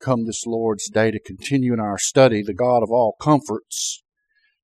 Come 0.00 0.26
this 0.26 0.44
Lord's 0.46 0.88
Day 0.88 1.10
to 1.10 1.20
continue 1.20 1.72
in 1.72 1.80
our 1.80 1.98
study, 1.98 2.42
The 2.42 2.54
God 2.54 2.82
of 2.82 2.90
All 2.90 3.16
Comforts. 3.20 4.02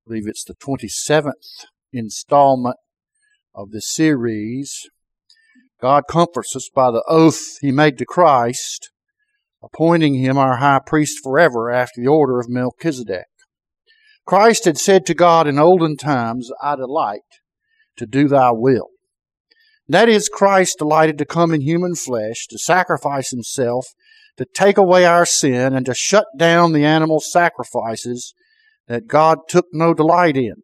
I 0.04 0.08
believe 0.08 0.26
it's 0.26 0.45
the 0.45 0.54
27th 0.54 1.67
installment 1.92 2.76
of 3.54 3.70
the 3.70 3.80
series. 3.80 4.88
God 5.80 6.04
comforts 6.08 6.56
us 6.56 6.68
by 6.74 6.90
the 6.90 7.04
oath 7.06 7.58
He 7.60 7.70
made 7.70 7.98
to 7.98 8.06
Christ, 8.06 8.90
appointing 9.62 10.14
Him 10.14 10.36
our 10.36 10.56
high 10.56 10.80
priest 10.84 11.18
forever 11.22 11.70
after 11.70 12.00
the 12.00 12.08
order 12.08 12.40
of 12.40 12.48
Melchizedek. 12.48 13.26
Christ 14.26 14.64
had 14.64 14.78
said 14.78 15.06
to 15.06 15.14
God 15.14 15.46
in 15.46 15.58
olden 15.58 15.96
times, 15.96 16.50
I 16.62 16.76
delight 16.76 17.20
to 17.96 18.06
do 18.06 18.26
thy 18.26 18.50
will. 18.52 18.88
That 19.88 20.08
is, 20.08 20.28
Christ 20.28 20.78
delighted 20.78 21.18
to 21.18 21.24
come 21.24 21.52
in 21.52 21.60
human 21.60 21.94
flesh, 21.94 22.46
to 22.48 22.58
sacrifice 22.58 23.30
himself, 23.30 23.86
to 24.36 24.46
take 24.54 24.78
away 24.78 25.04
our 25.04 25.26
sin, 25.26 25.74
and 25.74 25.86
to 25.86 25.94
shut 25.94 26.26
down 26.36 26.72
the 26.72 26.84
animal 26.84 27.20
sacrifices 27.20 28.34
that 28.88 29.06
God 29.06 29.38
took 29.48 29.66
no 29.72 29.95
delight 29.95 30.36
in. 30.36 30.55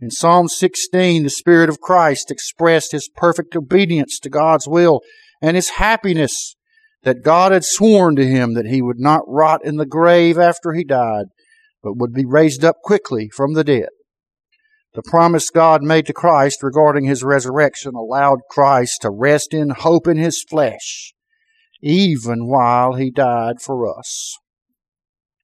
In 0.00 0.10
Psalm 0.10 0.48
16, 0.48 1.24
the 1.24 1.30
Spirit 1.30 1.68
of 1.68 1.80
Christ 1.80 2.30
expressed 2.30 2.92
his 2.92 3.10
perfect 3.14 3.54
obedience 3.54 4.18
to 4.20 4.30
God's 4.30 4.66
will 4.66 5.00
and 5.42 5.56
his 5.56 5.70
happiness 5.70 6.56
that 7.02 7.22
God 7.22 7.52
had 7.52 7.64
sworn 7.64 8.16
to 8.16 8.26
him 8.26 8.54
that 8.54 8.66
he 8.66 8.80
would 8.80 8.98
not 8.98 9.22
rot 9.26 9.64
in 9.64 9.76
the 9.76 9.86
grave 9.86 10.38
after 10.38 10.72
he 10.72 10.84
died, 10.84 11.26
but 11.82 11.96
would 11.96 12.12
be 12.12 12.24
raised 12.24 12.64
up 12.64 12.76
quickly 12.82 13.28
from 13.28 13.54
the 13.54 13.64
dead. 13.64 13.88
The 14.94 15.02
promise 15.02 15.50
God 15.50 15.82
made 15.82 16.06
to 16.06 16.12
Christ 16.12 16.62
regarding 16.62 17.04
his 17.04 17.22
resurrection 17.22 17.94
allowed 17.94 18.40
Christ 18.50 19.02
to 19.02 19.10
rest 19.10 19.54
in 19.54 19.70
hope 19.70 20.08
in 20.08 20.16
his 20.16 20.42
flesh, 20.42 21.12
even 21.82 22.46
while 22.46 22.94
he 22.94 23.10
died 23.10 23.60
for 23.60 23.98
us. 23.98 24.36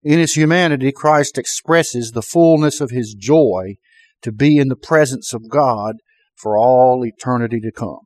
In 0.02 0.18
his 0.18 0.34
humanity, 0.34 0.92
Christ 0.92 1.38
expresses 1.38 2.12
the 2.12 2.22
fullness 2.22 2.80
of 2.80 2.91
his 2.91 3.14
joy 3.14 3.77
to 4.22 4.33
be 4.33 4.58
in 4.58 4.69
the 4.69 4.77
presence 4.77 5.33
of 5.33 5.48
God 5.48 5.96
for 6.36 6.56
all 6.56 7.05
eternity 7.05 7.61
to 7.61 7.72
come. 7.72 8.00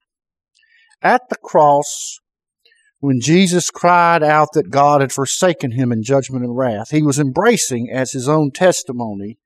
At 1.02 1.22
the 1.28 1.36
cross, 1.42 2.18
when 3.00 3.20
Jesus 3.20 3.70
cried 3.70 4.22
out 4.22 4.48
that 4.52 4.70
God 4.70 5.00
had 5.00 5.12
forsaken 5.12 5.72
him 5.72 5.90
in 5.90 6.02
judgment 6.02 6.44
and 6.44 6.56
wrath, 6.56 6.90
he 6.90 7.02
was 7.02 7.18
embracing 7.18 7.90
as 7.90 8.12
his 8.12 8.28
own 8.28 8.50
testimony 8.50 9.38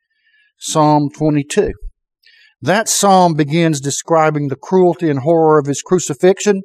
Psalm 0.58 1.10
22. 1.10 1.72
That 2.62 2.88
psalm 2.88 3.34
begins 3.34 3.80
describing 3.80 4.48
the 4.48 4.56
cruelty 4.56 5.10
and 5.10 5.20
horror 5.20 5.58
of 5.58 5.66
his 5.66 5.82
crucifixion 5.82 6.62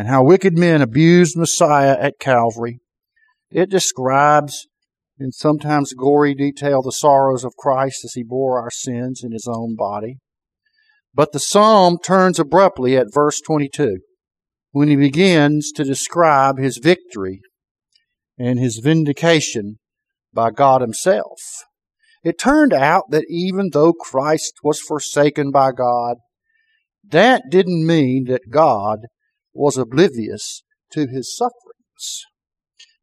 and 0.00 0.08
how 0.08 0.24
wicked 0.24 0.56
men 0.56 0.80
abused 0.80 1.36
Messiah 1.36 1.94
at 2.00 2.18
Calvary. 2.18 2.80
It 3.50 3.68
describes 3.68 4.66
in 5.18 5.30
sometimes 5.30 5.92
gory 5.92 6.34
detail 6.34 6.80
the 6.80 6.90
sorrows 6.90 7.44
of 7.44 7.54
Christ 7.58 8.02
as 8.06 8.14
he 8.14 8.22
bore 8.22 8.58
our 8.62 8.70
sins 8.70 9.20
in 9.22 9.32
his 9.32 9.46
own 9.46 9.76
body. 9.76 10.16
But 11.12 11.32
the 11.32 11.38
psalm 11.38 11.98
turns 12.02 12.38
abruptly 12.38 12.96
at 12.96 13.12
verse 13.12 13.42
22 13.42 13.98
when 14.70 14.88
he 14.88 14.96
begins 14.96 15.70
to 15.72 15.84
describe 15.84 16.56
his 16.56 16.78
victory 16.78 17.42
and 18.38 18.58
his 18.58 18.80
vindication 18.82 19.80
by 20.32 20.50
God 20.50 20.80
himself. 20.80 21.42
It 22.24 22.38
turned 22.38 22.72
out 22.72 23.10
that 23.10 23.26
even 23.28 23.68
though 23.74 23.92
Christ 23.92 24.54
was 24.64 24.80
forsaken 24.80 25.50
by 25.50 25.72
God, 25.72 26.16
that 27.06 27.42
didn't 27.50 27.86
mean 27.86 28.24
that 28.28 28.48
God 28.48 29.00
was 29.52 29.76
oblivious 29.76 30.62
to 30.92 31.06
his 31.06 31.34
sufferings. 31.36 32.24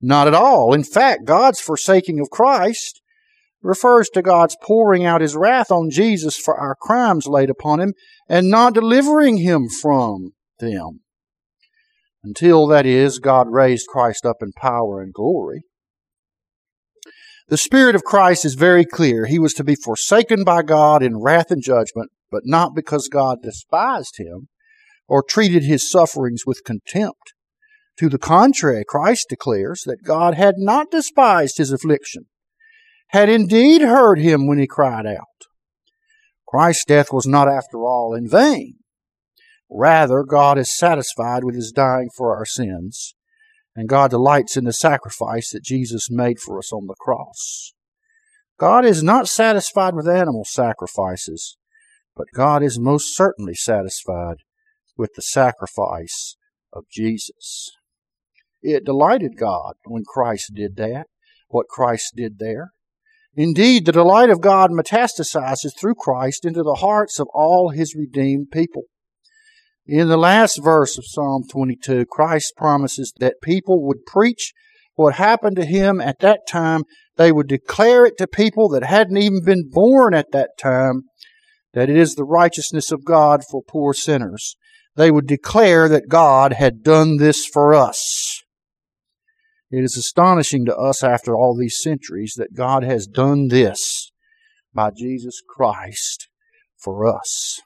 Not 0.01 0.27
at 0.27 0.33
all. 0.33 0.73
In 0.73 0.83
fact, 0.83 1.25
God's 1.25 1.59
forsaking 1.59 2.19
of 2.19 2.29
Christ 2.29 3.01
refers 3.61 4.09
to 4.09 4.21
God's 4.21 4.55
pouring 4.61 5.05
out 5.05 5.21
his 5.21 5.35
wrath 5.35 5.71
on 5.71 5.89
Jesus 5.89 6.37
for 6.37 6.57
our 6.57 6.75
crimes 6.79 7.25
laid 7.25 7.49
upon 7.49 7.79
him 7.79 7.93
and 8.29 8.49
not 8.49 8.73
delivering 8.73 9.37
him 9.37 9.67
from 9.69 10.33
them. 10.59 11.01
Until, 12.23 12.67
that 12.67 12.85
is, 12.85 13.19
God 13.19 13.47
raised 13.49 13.87
Christ 13.87 14.25
up 14.25 14.37
in 14.41 14.51
power 14.51 15.01
and 15.01 15.13
glory. 15.13 15.61
The 17.49 17.57
Spirit 17.57 17.95
of 17.95 18.03
Christ 18.03 18.43
is 18.43 18.55
very 18.55 18.83
clear. 18.83 19.25
He 19.25 19.39
was 19.39 19.53
to 19.53 19.63
be 19.63 19.75
forsaken 19.75 20.43
by 20.43 20.63
God 20.63 21.01
in 21.01 21.21
wrath 21.21 21.49
and 21.49 21.63
judgment, 21.63 22.11
but 22.29 22.41
not 22.43 22.75
because 22.75 23.07
God 23.07 23.37
despised 23.41 24.17
him 24.17 24.49
or 25.07 25.23
treated 25.23 25.63
his 25.63 25.89
sufferings 25.89 26.43
with 26.45 26.63
contempt. 26.65 27.33
To 27.99 28.09
the 28.09 28.19
contrary, 28.19 28.83
Christ 28.87 29.27
declares 29.29 29.83
that 29.85 30.03
God 30.03 30.35
had 30.35 30.55
not 30.57 30.91
despised 30.91 31.57
his 31.57 31.71
affliction, 31.71 32.25
had 33.07 33.29
indeed 33.29 33.81
heard 33.81 34.19
him 34.19 34.47
when 34.47 34.59
he 34.59 34.67
cried 34.67 35.05
out. 35.05 35.47
Christ's 36.47 36.85
death 36.85 37.11
was 37.11 37.25
not, 37.25 37.47
after 37.47 37.79
all, 37.83 38.13
in 38.13 38.29
vain. 38.29 38.75
Rather, 39.69 40.23
God 40.23 40.57
is 40.57 40.77
satisfied 40.77 41.43
with 41.43 41.55
his 41.55 41.71
dying 41.71 42.09
for 42.15 42.35
our 42.35 42.45
sins 42.45 43.15
and 43.77 43.87
God 43.87 44.09
delights 44.09 44.57
in 44.57 44.63
the 44.63 44.73
sacrifice 44.73 45.51
that 45.51 45.63
Jesus 45.63 46.09
made 46.09 46.39
for 46.39 46.57
us 46.57 46.73
on 46.73 46.87
the 46.87 46.95
cross. 46.99 47.73
God 48.59 48.83
is 48.83 49.03
not 49.03 49.27
satisfied 49.27 49.93
with 49.93 50.07
animal 50.07 50.45
sacrifices, 50.45 51.57
but 52.15 52.25
God 52.33 52.63
is 52.63 52.79
most 52.79 53.15
certainly 53.15 53.53
satisfied 53.53 54.37
with 54.97 55.13
the 55.15 55.21
sacrifice 55.21 56.35
of 56.73 56.85
Jesus. 56.91 57.69
It 58.61 58.85
delighted 58.85 59.37
God 59.37 59.75
when 59.85 60.03
Christ 60.03 60.51
did 60.55 60.75
that, 60.77 61.05
what 61.47 61.67
Christ 61.67 62.13
did 62.15 62.39
there. 62.39 62.71
Indeed, 63.35 63.85
the 63.85 63.91
delight 63.91 64.31
of 64.31 64.41
God 64.41 64.71
metastasizes 64.71 65.71
through 65.79 65.95
Christ 65.95 66.43
into 66.43 66.63
the 66.63 66.79
hearts 66.79 67.19
of 67.19 67.27
all 67.33 67.69
his 67.69 67.95
redeemed 67.95 68.49
people. 68.51 68.83
In 69.85 70.09
the 70.09 70.17
last 70.17 70.59
verse 70.61 70.97
of 70.97 71.05
Psalm 71.05 71.43
22, 71.49 72.07
Christ 72.07 72.53
promises 72.57 73.13
that 73.19 73.35
people 73.41 73.85
would 73.85 74.05
preach 74.05 74.53
what 74.95 75.15
happened 75.15 75.55
to 75.57 75.65
him 75.65 76.01
at 76.01 76.19
that 76.19 76.41
time. 76.49 76.81
They 77.15 77.31
would 77.31 77.47
declare 77.47 78.05
it 78.05 78.17
to 78.17 78.27
people 78.27 78.69
that 78.69 78.83
hadn't 78.83 79.17
even 79.17 79.45
been 79.45 79.69
born 79.71 80.13
at 80.15 80.31
that 80.31 80.57
time 80.59 81.03
that 81.73 81.89
it 81.89 81.97
is 81.97 82.15
the 82.15 82.23
righteousness 82.23 82.91
of 82.91 83.05
God 83.05 83.43
for 83.49 83.61
poor 83.61 83.93
sinners. 83.93 84.55
They 84.97 85.11
would 85.11 85.27
declare 85.27 85.87
that 85.87 86.09
God 86.09 86.53
had 86.53 86.83
done 86.83 87.17
this 87.17 87.45
for 87.45 87.75
us. 87.75 88.43
It 89.69 89.83
is 89.83 89.95
astonishing 89.95 90.65
to 90.65 90.75
us 90.75 91.03
after 91.03 91.35
all 91.35 91.55
these 91.55 91.79
centuries 91.79 92.33
that 92.37 92.55
God 92.55 92.83
has 92.83 93.05
done 93.05 93.49
this 93.49 94.11
by 94.73 94.89
Jesus 94.89 95.41
Christ 95.47 96.29
for 96.77 97.05
us. 97.05 97.59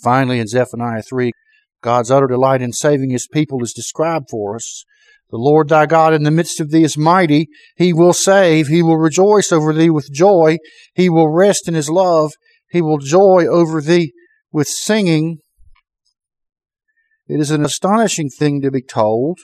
Finally, 0.00 0.38
in 0.38 0.46
Zephaniah 0.46 1.02
3, 1.02 1.32
God's 1.82 2.10
utter 2.10 2.28
delight 2.28 2.62
in 2.62 2.72
saving 2.72 3.10
his 3.10 3.26
people 3.26 3.62
is 3.62 3.72
described 3.72 4.26
for 4.30 4.54
us. 4.54 4.84
The 5.30 5.38
Lord 5.38 5.68
thy 5.68 5.86
God 5.86 6.14
in 6.14 6.22
the 6.22 6.30
midst 6.30 6.60
of 6.60 6.70
thee 6.70 6.84
is 6.84 6.96
mighty. 6.96 7.48
He 7.76 7.92
will 7.92 8.12
save. 8.12 8.68
He 8.68 8.82
will 8.82 8.98
rejoice 8.98 9.50
over 9.50 9.72
thee 9.72 9.90
with 9.90 10.12
joy. 10.12 10.58
He 10.94 11.08
will 11.08 11.32
rest 11.32 11.66
in 11.66 11.74
his 11.74 11.90
love. 11.90 12.32
He 12.70 12.80
will 12.80 12.98
joy 12.98 13.46
over 13.50 13.80
thee 13.80 14.12
with 14.52 14.68
singing. 14.68 15.38
It 17.28 17.40
is 17.40 17.50
an 17.50 17.64
astonishing 17.64 18.28
thing 18.28 18.60
to 18.62 18.70
be 18.70 18.82
told 18.82 19.40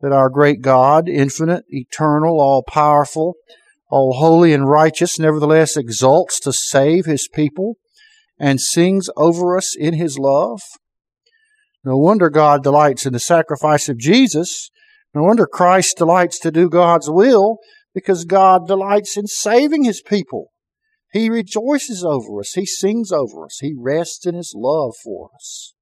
that 0.00 0.12
our 0.12 0.28
great 0.28 0.60
God, 0.60 1.08
infinite, 1.08 1.64
eternal, 1.68 2.40
all 2.40 2.62
powerful, 2.62 3.34
all 3.90 4.14
holy 4.14 4.52
and 4.52 4.68
righteous, 4.68 5.18
nevertheless 5.18 5.76
exalts 5.76 6.38
to 6.40 6.52
save 6.52 7.06
his 7.06 7.28
people 7.32 7.76
and 8.38 8.60
sings 8.60 9.08
over 9.16 9.56
us 9.56 9.74
in 9.76 9.94
his 9.94 10.18
love. 10.18 10.60
No 11.84 11.96
wonder 11.96 12.30
God 12.30 12.62
delights 12.62 13.06
in 13.06 13.12
the 13.12 13.18
sacrifice 13.18 13.88
of 13.88 13.98
Jesus. 13.98 14.70
No 15.14 15.22
wonder 15.22 15.46
Christ 15.46 15.96
delights 15.96 16.38
to 16.40 16.50
do 16.50 16.68
God's 16.68 17.10
will 17.10 17.58
because 17.94 18.24
God 18.24 18.68
delights 18.68 19.16
in 19.16 19.26
saving 19.26 19.84
his 19.84 20.02
people. 20.02 20.52
He 21.12 21.28
rejoices 21.28 22.04
over 22.04 22.40
us. 22.40 22.52
He 22.52 22.66
sings 22.66 23.10
over 23.10 23.46
us. 23.46 23.58
He 23.60 23.74
rests 23.76 24.26
in 24.26 24.34
his 24.34 24.54
love 24.54 24.92
for 25.02 25.30
us. 25.34 25.74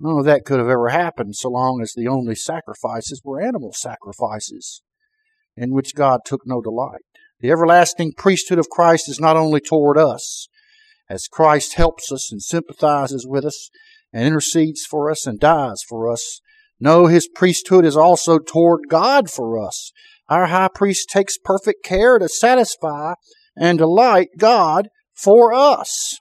None 0.00 0.18
of 0.18 0.24
that 0.24 0.46
could 0.46 0.58
have 0.58 0.68
ever 0.68 0.88
happened 0.88 1.36
so 1.36 1.50
long 1.50 1.82
as 1.82 1.92
the 1.92 2.08
only 2.08 2.34
sacrifices 2.34 3.20
were 3.22 3.40
animal 3.40 3.72
sacrifices 3.74 4.82
in 5.56 5.74
which 5.74 5.94
God 5.94 6.20
took 6.24 6.40
no 6.46 6.62
delight. 6.62 7.02
The 7.40 7.50
everlasting 7.50 8.14
priesthood 8.16 8.58
of 8.58 8.70
Christ 8.70 9.10
is 9.10 9.20
not 9.20 9.36
only 9.36 9.60
toward 9.60 9.98
us, 9.98 10.48
as 11.10 11.28
Christ 11.30 11.74
helps 11.74 12.10
us 12.10 12.32
and 12.32 12.40
sympathizes 12.40 13.26
with 13.28 13.44
us 13.44 13.68
and 14.12 14.26
intercedes 14.26 14.86
for 14.88 15.10
us 15.10 15.26
and 15.26 15.38
dies 15.38 15.82
for 15.86 16.10
us. 16.10 16.40
No, 16.78 17.06
his 17.06 17.28
priesthood 17.28 17.84
is 17.84 17.96
also 17.96 18.38
toward 18.38 18.88
God 18.88 19.30
for 19.30 19.62
us. 19.62 19.92
Our 20.28 20.46
high 20.46 20.70
priest 20.74 21.10
takes 21.10 21.36
perfect 21.36 21.84
care 21.84 22.18
to 22.18 22.28
satisfy 22.28 23.14
and 23.56 23.78
delight 23.78 24.28
God 24.38 24.88
for 25.14 25.52
us. 25.52 26.18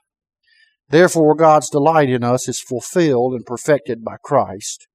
Therefore, 0.90 1.36
God's 1.36 1.70
delight 1.70 2.10
in 2.10 2.24
us 2.24 2.48
is 2.48 2.62
fulfilled 2.62 3.34
and 3.34 3.46
perfected 3.46 4.04
by 4.04 4.18
Christ. 4.24 4.88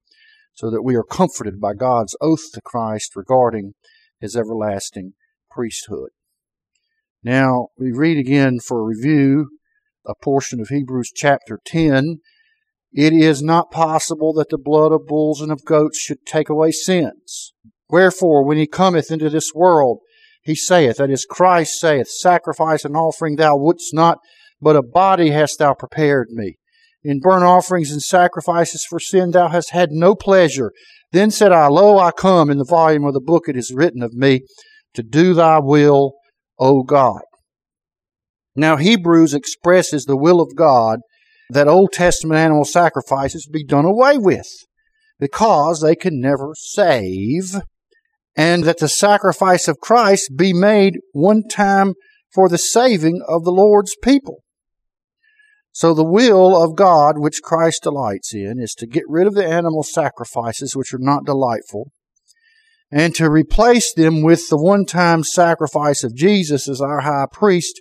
so 0.56 0.70
that 0.70 0.82
we 0.82 0.94
are 0.94 1.02
comforted 1.02 1.60
by 1.60 1.74
God's 1.74 2.16
oath 2.20 2.52
to 2.52 2.60
Christ 2.60 3.16
regarding 3.16 3.74
his 4.20 4.36
everlasting 4.36 5.14
priesthood. 5.50 6.10
Now, 7.22 7.68
we 7.76 7.90
read 7.90 8.18
again 8.18 8.60
for 8.60 8.84
review 8.84 9.48
a 10.06 10.14
portion 10.14 10.60
of 10.60 10.68
Hebrews 10.68 11.10
chapter 11.14 11.58
10. 11.64 12.20
It 12.92 13.12
is 13.12 13.42
not 13.42 13.72
possible 13.72 14.32
that 14.34 14.50
the 14.50 14.58
blood 14.58 14.92
of 14.92 15.06
bulls 15.06 15.40
and 15.40 15.50
of 15.50 15.64
goats 15.64 15.98
should 15.98 16.24
take 16.24 16.48
away 16.48 16.70
sins. 16.70 17.52
Wherefore, 17.88 18.44
when 18.44 18.56
he 18.56 18.66
cometh 18.66 19.10
into 19.10 19.30
this 19.30 19.50
world, 19.54 19.98
he 20.42 20.54
saith, 20.54 20.98
that 20.98 21.10
is, 21.10 21.26
Christ 21.28 21.80
saith, 21.80 22.08
Sacrifice 22.08 22.84
and 22.84 22.96
offering 22.96 23.36
thou 23.36 23.56
wouldst 23.56 23.92
not, 23.92 24.18
but 24.64 24.76
a 24.76 24.82
body 24.82 25.30
hast 25.30 25.58
thou 25.58 25.74
prepared 25.74 26.28
me. 26.30 26.56
In 27.02 27.20
burnt 27.20 27.44
offerings 27.44 27.90
and 27.92 28.02
sacrifices 28.02 28.86
for 28.88 28.98
sin 28.98 29.30
thou 29.32 29.48
hast 29.48 29.70
had 29.70 29.90
no 29.92 30.14
pleasure. 30.14 30.72
Then 31.12 31.30
said 31.30 31.52
I, 31.52 31.66
Lo, 31.66 31.98
I 31.98 32.10
come, 32.10 32.48
in 32.50 32.56
the 32.56 32.64
volume 32.64 33.04
of 33.04 33.12
the 33.12 33.20
book 33.20 33.44
it 33.46 33.56
is 33.56 33.74
written 33.74 34.02
of 34.02 34.14
me, 34.14 34.40
to 34.94 35.02
do 35.02 35.34
thy 35.34 35.58
will, 35.58 36.14
O 36.58 36.82
God. 36.82 37.20
Now 38.56 38.76
Hebrews 38.76 39.34
expresses 39.34 40.06
the 40.06 40.16
will 40.16 40.40
of 40.40 40.56
God 40.56 41.00
that 41.50 41.68
Old 41.68 41.92
Testament 41.92 42.40
animal 42.40 42.64
sacrifices 42.64 43.46
be 43.46 43.64
done 43.64 43.84
away 43.84 44.16
with 44.16 44.48
because 45.20 45.82
they 45.82 45.94
can 45.94 46.20
never 46.20 46.52
save 46.54 47.56
and 48.34 48.64
that 48.64 48.78
the 48.78 48.88
sacrifice 48.88 49.68
of 49.68 49.78
Christ 49.78 50.32
be 50.36 50.54
made 50.54 50.94
one 51.12 51.42
time 51.50 51.94
for 52.32 52.48
the 52.48 52.58
saving 52.58 53.22
of 53.28 53.44
the 53.44 53.52
Lord's 53.52 53.94
people. 54.02 54.43
So 55.74 55.92
the 55.92 56.04
will 56.04 56.56
of 56.62 56.76
God, 56.76 57.18
which 57.18 57.42
Christ 57.42 57.82
delights 57.82 58.32
in, 58.32 58.60
is 58.60 58.74
to 58.74 58.86
get 58.86 59.02
rid 59.08 59.26
of 59.26 59.34
the 59.34 59.44
animal 59.44 59.82
sacrifices 59.82 60.76
which 60.76 60.94
are 60.94 61.00
not 61.00 61.26
delightful 61.26 61.90
and 62.92 63.12
to 63.16 63.28
replace 63.28 63.92
them 63.92 64.22
with 64.22 64.48
the 64.48 64.56
one-time 64.56 65.24
sacrifice 65.24 66.04
of 66.04 66.14
Jesus 66.14 66.68
as 66.68 66.80
our 66.80 67.00
high 67.00 67.26
priest, 67.30 67.80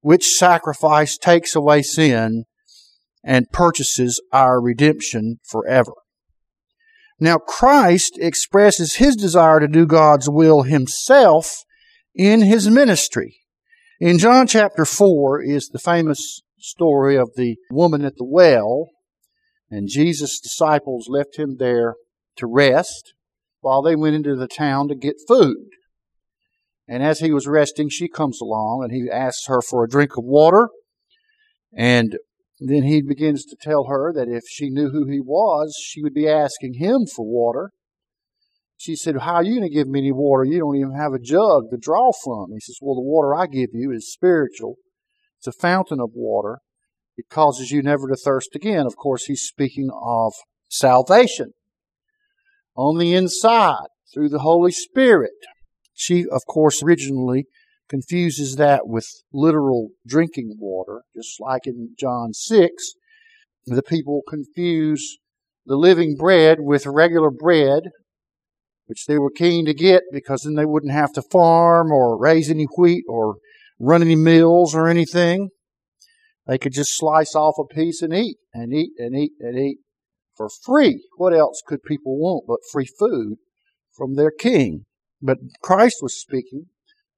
which 0.00 0.24
sacrifice 0.24 1.18
takes 1.18 1.54
away 1.54 1.82
sin 1.82 2.44
and 3.22 3.52
purchases 3.52 4.18
our 4.32 4.58
redemption 4.58 5.40
forever. 5.46 5.92
Now 7.20 7.36
Christ 7.36 8.16
expresses 8.18 8.94
his 8.94 9.14
desire 9.14 9.60
to 9.60 9.68
do 9.68 9.84
God's 9.84 10.30
will 10.30 10.62
himself 10.62 11.64
in 12.14 12.40
his 12.40 12.70
ministry. 12.70 13.40
In 14.00 14.16
John 14.18 14.46
chapter 14.46 14.86
4 14.86 15.42
is 15.42 15.68
the 15.68 15.78
famous 15.78 16.40
story 16.58 17.16
of 17.16 17.30
the 17.36 17.56
woman 17.70 18.04
at 18.04 18.16
the 18.16 18.24
well, 18.24 18.88
and 19.70 19.88
Jesus' 19.88 20.40
disciples 20.40 21.06
left 21.08 21.38
him 21.38 21.56
there 21.58 21.94
to 22.36 22.46
rest 22.46 23.14
while 23.60 23.82
they 23.82 23.96
went 23.96 24.16
into 24.16 24.36
the 24.36 24.48
town 24.48 24.88
to 24.88 24.94
get 24.94 25.16
food. 25.26 25.68
And 26.86 27.02
as 27.02 27.20
he 27.20 27.32
was 27.32 27.46
resting, 27.46 27.88
she 27.90 28.08
comes 28.08 28.40
along 28.40 28.82
and 28.82 28.92
he 28.92 29.10
asks 29.10 29.46
her 29.46 29.60
for 29.60 29.84
a 29.84 29.88
drink 29.88 30.16
of 30.16 30.24
water. 30.24 30.70
And 31.76 32.16
then 32.58 32.84
he 32.84 33.02
begins 33.02 33.44
to 33.44 33.56
tell 33.60 33.84
her 33.84 34.12
that 34.14 34.28
if 34.28 34.44
she 34.48 34.70
knew 34.70 34.90
who 34.90 35.06
he 35.06 35.20
was, 35.20 35.76
she 35.80 36.02
would 36.02 36.14
be 36.14 36.28
asking 36.28 36.74
him 36.74 37.06
for 37.06 37.26
water. 37.26 37.72
She 38.78 38.96
said, 38.96 39.16
How 39.18 39.34
are 39.34 39.44
you 39.44 39.58
going 39.58 39.68
to 39.68 39.74
give 39.74 39.88
me 39.88 39.98
any 40.00 40.12
water? 40.12 40.44
You 40.44 40.60
don't 40.60 40.76
even 40.76 40.94
have 40.94 41.12
a 41.12 41.18
jug 41.18 41.70
to 41.70 41.76
draw 41.76 42.10
from. 42.24 42.52
He 42.52 42.60
says, 42.60 42.78
Well, 42.80 42.94
the 42.94 43.02
water 43.02 43.34
I 43.34 43.46
give 43.46 43.70
you 43.72 43.92
is 43.92 44.10
spiritual. 44.12 44.76
It's 45.38 45.46
a 45.46 45.52
fountain 45.52 46.00
of 46.00 46.10
water. 46.14 46.58
It 47.16 47.28
causes 47.28 47.70
you 47.70 47.82
never 47.82 48.08
to 48.08 48.16
thirst 48.16 48.54
again. 48.54 48.86
Of 48.86 48.96
course, 48.96 49.24
he's 49.24 49.42
speaking 49.42 49.90
of 49.92 50.32
salvation 50.68 51.52
on 52.76 52.98
the 52.98 53.14
inside 53.14 53.88
through 54.12 54.28
the 54.28 54.40
Holy 54.40 54.72
Spirit. 54.72 55.32
She, 55.94 56.24
of 56.30 56.42
course, 56.46 56.82
originally 56.82 57.46
confuses 57.88 58.56
that 58.56 58.86
with 58.86 59.06
literal 59.32 59.88
drinking 60.06 60.56
water, 60.58 61.02
just 61.16 61.40
like 61.40 61.66
in 61.66 61.94
John 61.98 62.32
6. 62.32 62.92
The 63.66 63.82
people 63.82 64.22
confuse 64.28 65.18
the 65.66 65.76
living 65.76 66.16
bread 66.16 66.58
with 66.60 66.86
regular 66.86 67.30
bread, 67.30 67.84
which 68.86 69.06
they 69.06 69.18
were 69.18 69.30
keen 69.30 69.66
to 69.66 69.74
get 69.74 70.02
because 70.12 70.42
then 70.42 70.54
they 70.54 70.64
wouldn't 70.64 70.92
have 70.92 71.12
to 71.14 71.22
farm 71.22 71.90
or 71.92 72.18
raise 72.18 72.50
any 72.50 72.66
wheat 72.76 73.04
or 73.08 73.36
run 73.78 74.02
any 74.02 74.16
mills 74.16 74.74
or 74.74 74.88
anything. 74.88 75.50
They 76.46 76.58
could 76.58 76.72
just 76.72 76.96
slice 76.96 77.34
off 77.34 77.56
a 77.58 77.74
piece 77.74 78.02
and 78.02 78.14
eat 78.14 78.38
and 78.54 78.72
eat 78.72 78.92
and 78.98 79.14
eat 79.16 79.32
and 79.40 79.58
eat 79.58 79.78
for 80.36 80.48
free. 80.48 81.04
What 81.16 81.34
else 81.34 81.62
could 81.66 81.82
people 81.82 82.18
want 82.18 82.44
but 82.46 82.60
free 82.72 82.88
food 82.98 83.36
from 83.96 84.16
their 84.16 84.30
king? 84.30 84.86
But 85.20 85.38
Christ 85.62 85.96
was 86.00 86.18
speaking 86.18 86.66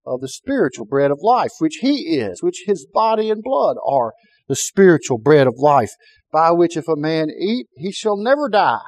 of 0.06 0.20
the 0.20 0.28
spiritual 0.28 0.86
bread 0.86 1.10
of 1.10 1.20
life, 1.22 1.50
which 1.58 1.76
he 1.80 2.16
is, 2.16 2.42
which 2.42 2.64
his 2.66 2.86
body 2.92 3.30
and 3.30 3.42
blood 3.42 3.76
are 3.86 4.14
the 4.48 4.56
spiritual 4.56 5.18
bread 5.18 5.46
of 5.46 5.54
life, 5.58 5.92
by 6.32 6.50
which 6.50 6.76
if 6.76 6.88
a 6.88 6.96
man 6.96 7.28
eat, 7.30 7.66
he 7.76 7.92
shall 7.92 8.16
never 8.16 8.48
die 8.48 8.80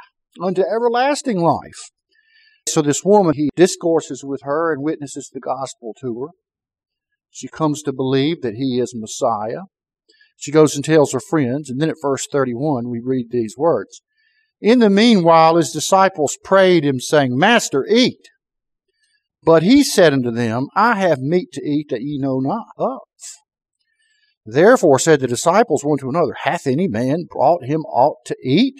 unto 0.43 0.63
everlasting 0.63 1.39
life. 1.39 1.91
So 2.69 2.81
this 2.81 3.05
woman, 3.05 3.35
he 3.35 3.51
discourses 3.55 4.25
with 4.25 4.41
her 4.43 4.73
and 4.73 4.83
witnesses 4.83 5.31
the 5.33 5.41
gospel 5.41 5.95
to 6.01 6.21
her. 6.23 6.29
She 7.33 7.49
comes 7.49 7.83
to 7.83 7.93
believe 7.93 8.43
that 8.43 8.55
he 8.55 8.79
is 8.79 8.95
Messiah. 8.95 9.63
She 10.37 10.53
goes 10.53 10.77
and 10.77 10.85
tells 10.85 11.13
her 11.13 11.21
friends, 11.21 11.71
and 11.71 11.81
then 11.81 11.89
at 11.89 11.97
verse 12.01 12.27
31 12.31 12.91
we 12.91 13.01
read 13.03 13.31
these 13.31 13.57
words. 13.57 14.03
In 14.61 14.79
the 14.79 14.91
meanwhile 14.91 15.57
his 15.57 15.73
disciples 15.73 16.39
prayed 16.45 16.85
him, 16.85 17.01
saying, 17.01 17.37
Master, 17.37 17.87
eat. 17.89 18.29
But 19.43 19.63
he 19.63 19.83
said 19.83 20.13
unto 20.13 20.31
them, 20.31 20.69
I 20.77 21.01
have 21.01 21.19
meat 21.19 21.51
to 21.55 21.65
eat 21.65 21.89
that 21.91 22.03
ye 22.03 22.19
know 22.19 22.39
not 22.39 22.67
of. 22.79 23.01
Therefore 24.45 24.99
said 24.99 25.21
the 25.21 25.27
disciples 25.27 25.85
one 25.85 25.99
to 25.99 26.09
another, 26.09 26.35
Hath 26.43 26.67
any 26.67 26.87
man 26.87 27.25
brought 27.31 27.65
him 27.65 27.81
aught 27.83 28.19
to 28.27 28.37
eat? 28.43 28.75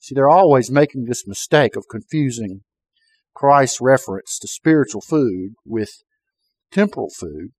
See, 0.00 0.14
they're 0.14 0.28
always 0.28 0.70
making 0.70 1.04
this 1.04 1.26
mistake 1.26 1.76
of 1.76 1.86
confusing 1.90 2.62
Christ's 3.34 3.80
reference 3.80 4.38
to 4.40 4.48
spiritual 4.48 5.00
food 5.00 5.52
with 5.64 5.90
temporal 6.72 7.10
food. 7.10 7.50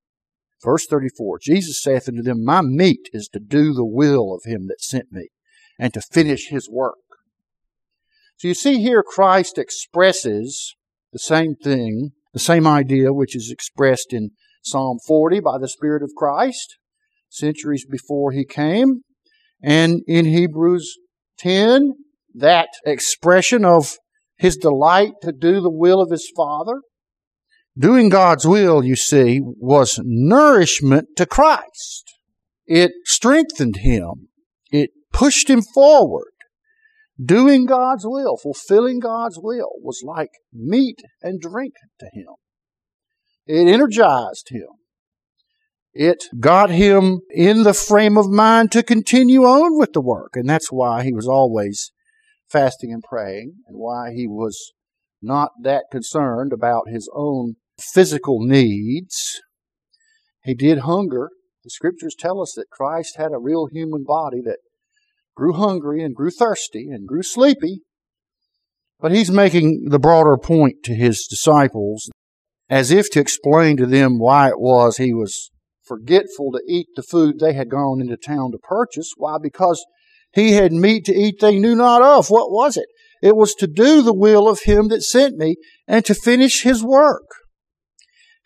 Verse 0.64 0.86
34 0.88 1.40
Jesus 1.40 1.82
saith 1.82 2.08
unto 2.08 2.22
them, 2.22 2.44
My 2.44 2.62
meat 2.62 3.10
is 3.14 3.30
to 3.34 3.40
do 3.40 3.74
the 3.74 3.86
will 3.86 4.34
of 4.34 4.50
him 4.50 4.68
that 4.68 4.82
sent 4.82 5.12
me, 5.12 5.30
and 5.78 5.94
to 5.94 6.02
finish 6.02 6.50
his 6.50 6.70
work. 6.70 6.96
So 8.38 8.48
you 8.48 8.54
see 8.54 8.82
here, 8.82 9.04
Christ 9.04 9.58
expresses 9.58 10.76
the 11.12 11.20
same 11.20 11.56
thing, 11.56 12.12
the 12.34 12.40
same 12.40 12.66
idea 12.66 13.12
which 13.12 13.36
is 13.36 13.52
expressed 13.52 14.14
in 14.14 14.32
Psalm 14.64 15.00
40 15.08 15.40
by 15.40 15.58
the 15.58 15.68
Spirit 15.68 16.04
of 16.04 16.12
Christ, 16.16 16.78
centuries 17.30 17.86
before 17.86 18.32
he 18.32 18.46
came, 18.46 19.02
and 19.62 20.02
in 20.08 20.26
Hebrews 20.26 20.98
10, 21.40 21.94
that 22.36 22.70
expression 22.86 23.66
of 23.66 23.98
his 24.38 24.56
delight 24.56 25.14
to 25.22 25.32
do 25.32 25.60
the 25.60 25.72
will 25.72 26.02
of 26.02 26.12
his 26.12 26.32
Father. 26.36 26.82
Doing 27.80 28.10
God's 28.10 28.46
will, 28.46 28.84
you 28.84 28.98
see, 28.98 29.40
was 29.42 30.02
nourishment 30.04 31.08
to 31.16 31.26
Christ. 31.26 32.14
It 32.66 32.92
strengthened 33.06 33.78
him. 33.78 34.28
It 34.70 34.90
pushed 35.14 35.50
him 35.50 35.62
forward. 35.62 36.34
Doing 37.24 37.66
God's 37.66 38.06
will, 38.06 38.36
fulfilling 38.36 39.00
God's 39.00 39.40
will 39.42 39.72
was 39.82 40.04
like 40.06 40.32
meat 40.52 41.00
and 41.22 41.40
drink 41.40 41.74
to 42.02 42.08
him. 42.12 42.36
It 43.46 43.68
energized 43.68 44.50
him. 44.50 44.68
It 45.94 46.26
got 46.38 46.70
him 46.70 47.22
in 47.34 47.64
the 47.64 47.74
frame 47.74 48.18
of 48.18 48.30
mind 48.30 48.74
to 48.74 48.84
continue 48.84 49.44
on 49.44 49.80
with 49.80 49.94
the 49.94 50.02
work. 50.02 50.32
And 50.36 50.50
that's 50.50 50.72
why 50.72 51.04
he 51.04 51.14
was 51.14 51.28
always 51.28 51.92
fasting 52.50 52.92
and 52.92 53.04
praying 53.04 53.54
and 53.68 53.78
why 53.78 54.12
he 54.14 54.28
was 54.28 54.74
not 55.22 55.52
that 55.64 55.86
concerned 55.92 56.54
about 56.54 56.90
his 56.90 57.10
own 57.16 57.56
physical 57.82 58.40
needs. 58.42 59.42
He 60.44 60.54
did 60.54 60.80
hunger. 60.80 61.30
The 61.64 61.70
scriptures 61.70 62.16
tell 62.18 62.42
us 62.42 62.54
that 62.56 62.70
Christ 62.72 63.18
had 63.18 63.32
a 63.34 63.40
real 63.40 63.68
human 63.72 64.04
body 64.04 64.42
that 64.46 64.60
grew 65.36 65.54
hungry 65.54 66.04
and 66.04 66.16
grew 66.16 66.32
thirsty 66.32 66.88
and 66.90 67.08
grew 67.08 67.24
sleepy. 67.24 67.82
But 69.00 69.12
he's 69.12 69.32
making 69.32 69.88
the 69.90 70.00
broader 70.00 70.38
point 70.38 70.84
to 70.84 70.94
his 70.94 71.26
disciples 71.30 72.10
as 72.70 72.92
if 72.92 73.10
to 73.12 73.20
explain 73.20 73.78
to 73.78 73.86
them 73.86 74.20
why 74.20 74.50
it 74.50 74.60
was 74.60 74.98
he 74.98 75.14
was 75.14 75.50
forgetful 75.86 76.52
to 76.52 76.62
eat 76.68 76.88
the 76.96 77.04
food 77.04 77.40
they 77.40 77.54
had 77.54 77.70
gone 77.70 78.00
into 78.00 78.16
town 78.16 78.52
to 78.52 78.58
purchase. 78.60 79.12
Why? 79.18 79.38
Because 79.42 79.84
he 80.34 80.52
had 80.54 80.72
meat 80.72 81.06
to 81.06 81.16
eat 81.16 81.40
they 81.40 81.58
knew 81.58 81.76
not 81.76 82.02
of. 82.02 82.30
What 82.30 82.52
was 82.52 82.78
it? 82.78 82.88
It 83.22 83.36
was 83.36 83.54
to 83.56 83.68
do 83.68 84.02
the 84.02 84.14
will 84.14 84.48
of 84.48 84.62
him 84.62 84.90
that 84.90 85.02
sent 85.02 85.36
me 85.36 85.56
and 85.88 86.06
to 86.06 86.14
finish 86.14 86.62
his 86.62 86.84
work. 86.84 87.26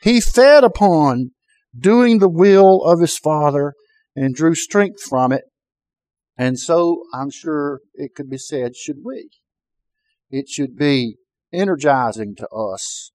He 0.03 0.22
fed 0.22 0.63
upon 0.63 1.31
doing 1.77 2.19
the 2.19 2.29
will 2.29 2.83
of 2.83 3.00
his 3.00 3.17
Father 3.17 3.74
and 4.15 4.36
drew 4.36 4.53
strength 4.53 5.01
from 5.01 5.31
it. 5.31 5.45
And 6.38 6.60
so 6.60 7.03
I'm 7.13 7.31
sure 7.31 7.79
it 7.93 8.13
could 8.15 8.29
be 8.29 8.38
said, 8.38 8.75
should 8.75 8.98
we? 9.03 9.29
it 10.33 10.50
should 10.50 10.75
be 10.75 11.17
energizing 11.53 12.36
to 12.36 12.48
us 12.50 13.12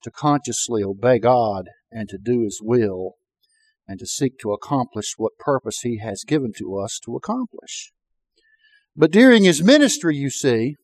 to 0.00 0.12
consciously 0.12 0.84
obey 0.84 1.18
God 1.18 1.64
and 1.90 2.08
to 2.08 2.18
do 2.22 2.42
His 2.42 2.60
will 2.62 3.14
and 3.88 3.98
to 3.98 4.06
seek 4.06 4.38
to 4.38 4.52
accomplish 4.52 5.14
what 5.16 5.38
purpose 5.40 5.80
He 5.82 5.98
has 5.98 6.22
given 6.24 6.52
to 6.58 6.78
us 6.78 7.00
to 7.04 7.16
accomplish. 7.16 7.92
But 8.94 9.10
during 9.10 9.42
His 9.42 9.62
ministry, 9.62 10.16
you 10.16 10.30
see, 10.30 10.76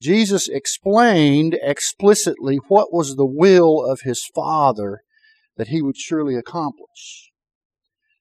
Jesus 0.00 0.48
explained 0.48 1.58
explicitly 1.62 2.58
what 2.68 2.92
was 2.92 3.16
the 3.16 3.26
will 3.26 3.84
of 3.84 4.00
His 4.02 4.24
Father 4.34 5.02
that 5.56 5.68
He 5.68 5.82
would 5.82 5.96
surely 5.96 6.36
accomplish. 6.36 7.30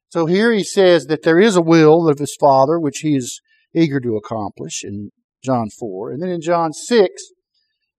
So 0.09 0.25
here 0.25 0.51
He 0.51 0.63
says 0.63 1.05
that 1.05 1.23
there 1.23 1.39
is 1.39 1.55
a 1.55 1.61
will 1.61 2.09
of 2.09 2.19
His 2.19 2.35
Father 2.39 2.79
which 2.79 2.99
He 2.99 3.15
is 3.15 3.41
eager 3.73 3.99
to 3.99 4.15
accomplish 4.15 4.83
in 4.83 5.11
John 5.43 5.69
4. 5.69 6.11
And 6.11 6.21
then 6.21 6.29
in 6.29 6.41
John 6.41 6.73
6, 6.73 7.13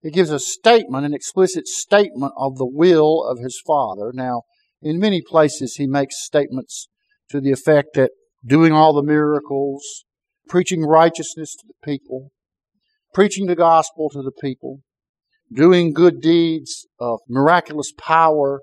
it 0.02 0.12
gives 0.12 0.30
a 0.30 0.38
statement, 0.38 1.06
an 1.06 1.14
explicit 1.14 1.66
statement 1.66 2.32
of 2.36 2.56
the 2.56 2.66
will 2.66 3.24
of 3.24 3.38
his 3.38 3.60
Father. 3.66 4.12
Now, 4.14 4.42
in 4.80 4.98
many 4.98 5.22
places, 5.22 5.74
he 5.74 5.86
makes 5.86 6.24
statements 6.24 6.88
to 7.30 7.40
the 7.40 7.50
effect 7.50 7.90
that 7.94 8.12
doing 8.46 8.72
all 8.72 8.92
the 8.92 9.02
miracles, 9.02 10.04
preaching 10.48 10.82
righteousness 10.82 11.54
to 11.56 11.66
the 11.66 11.74
people, 11.84 12.30
preaching 13.14 13.46
the 13.46 13.56
gospel 13.56 14.10
to 14.10 14.22
the 14.22 14.32
people, 14.32 14.80
doing 15.52 15.92
good 15.92 16.20
deeds 16.20 16.86
of 17.00 17.20
miraculous 17.28 17.92
power 17.96 18.60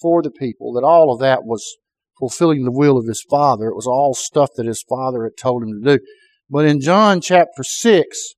for 0.00 0.22
the 0.22 0.30
people, 0.30 0.72
that 0.72 0.84
all 0.84 1.12
of 1.12 1.20
that 1.20 1.44
was 1.44 1.76
fulfilling 2.18 2.64
the 2.64 2.72
will 2.72 2.96
of 2.96 3.06
his 3.06 3.24
Father. 3.28 3.66
It 3.66 3.76
was 3.76 3.86
all 3.86 4.14
stuff 4.14 4.50
that 4.56 4.66
his 4.66 4.84
Father 4.88 5.24
had 5.24 5.36
told 5.40 5.62
him 5.62 5.82
to 5.82 5.96
do. 5.96 6.04
But 6.50 6.64
in 6.64 6.80
John 6.80 7.20
chapter 7.20 7.62
6, 7.62 8.34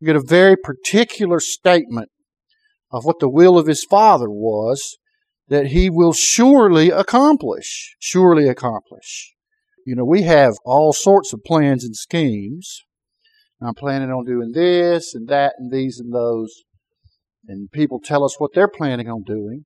we 0.00 0.06
get 0.06 0.16
a 0.16 0.20
very 0.20 0.56
particular 0.56 1.40
statement 1.40 2.10
of 2.90 3.04
what 3.04 3.20
the 3.20 3.28
will 3.28 3.58
of 3.58 3.66
his 3.66 3.84
Father 3.84 4.28
was 4.28 4.98
that 5.48 5.68
he 5.68 5.90
will 5.90 6.12
surely 6.12 6.90
accomplish. 6.90 7.94
Surely 7.98 8.48
accomplish. 8.48 9.34
You 9.86 9.96
know, 9.96 10.04
we 10.04 10.22
have 10.22 10.54
all 10.64 10.92
sorts 10.92 11.32
of 11.32 11.44
plans 11.44 11.84
and 11.84 11.96
schemes. 11.96 12.82
I'm 13.66 13.74
planning 13.74 14.10
on 14.10 14.24
doing 14.24 14.52
this 14.52 15.14
and 15.14 15.28
that 15.28 15.54
and 15.58 15.70
these 15.72 15.98
and 15.98 16.12
those. 16.12 16.62
And 17.48 17.70
people 17.70 18.00
tell 18.00 18.24
us 18.24 18.38
what 18.38 18.52
they're 18.54 18.68
planning 18.68 19.08
on 19.08 19.22
doing. 19.22 19.64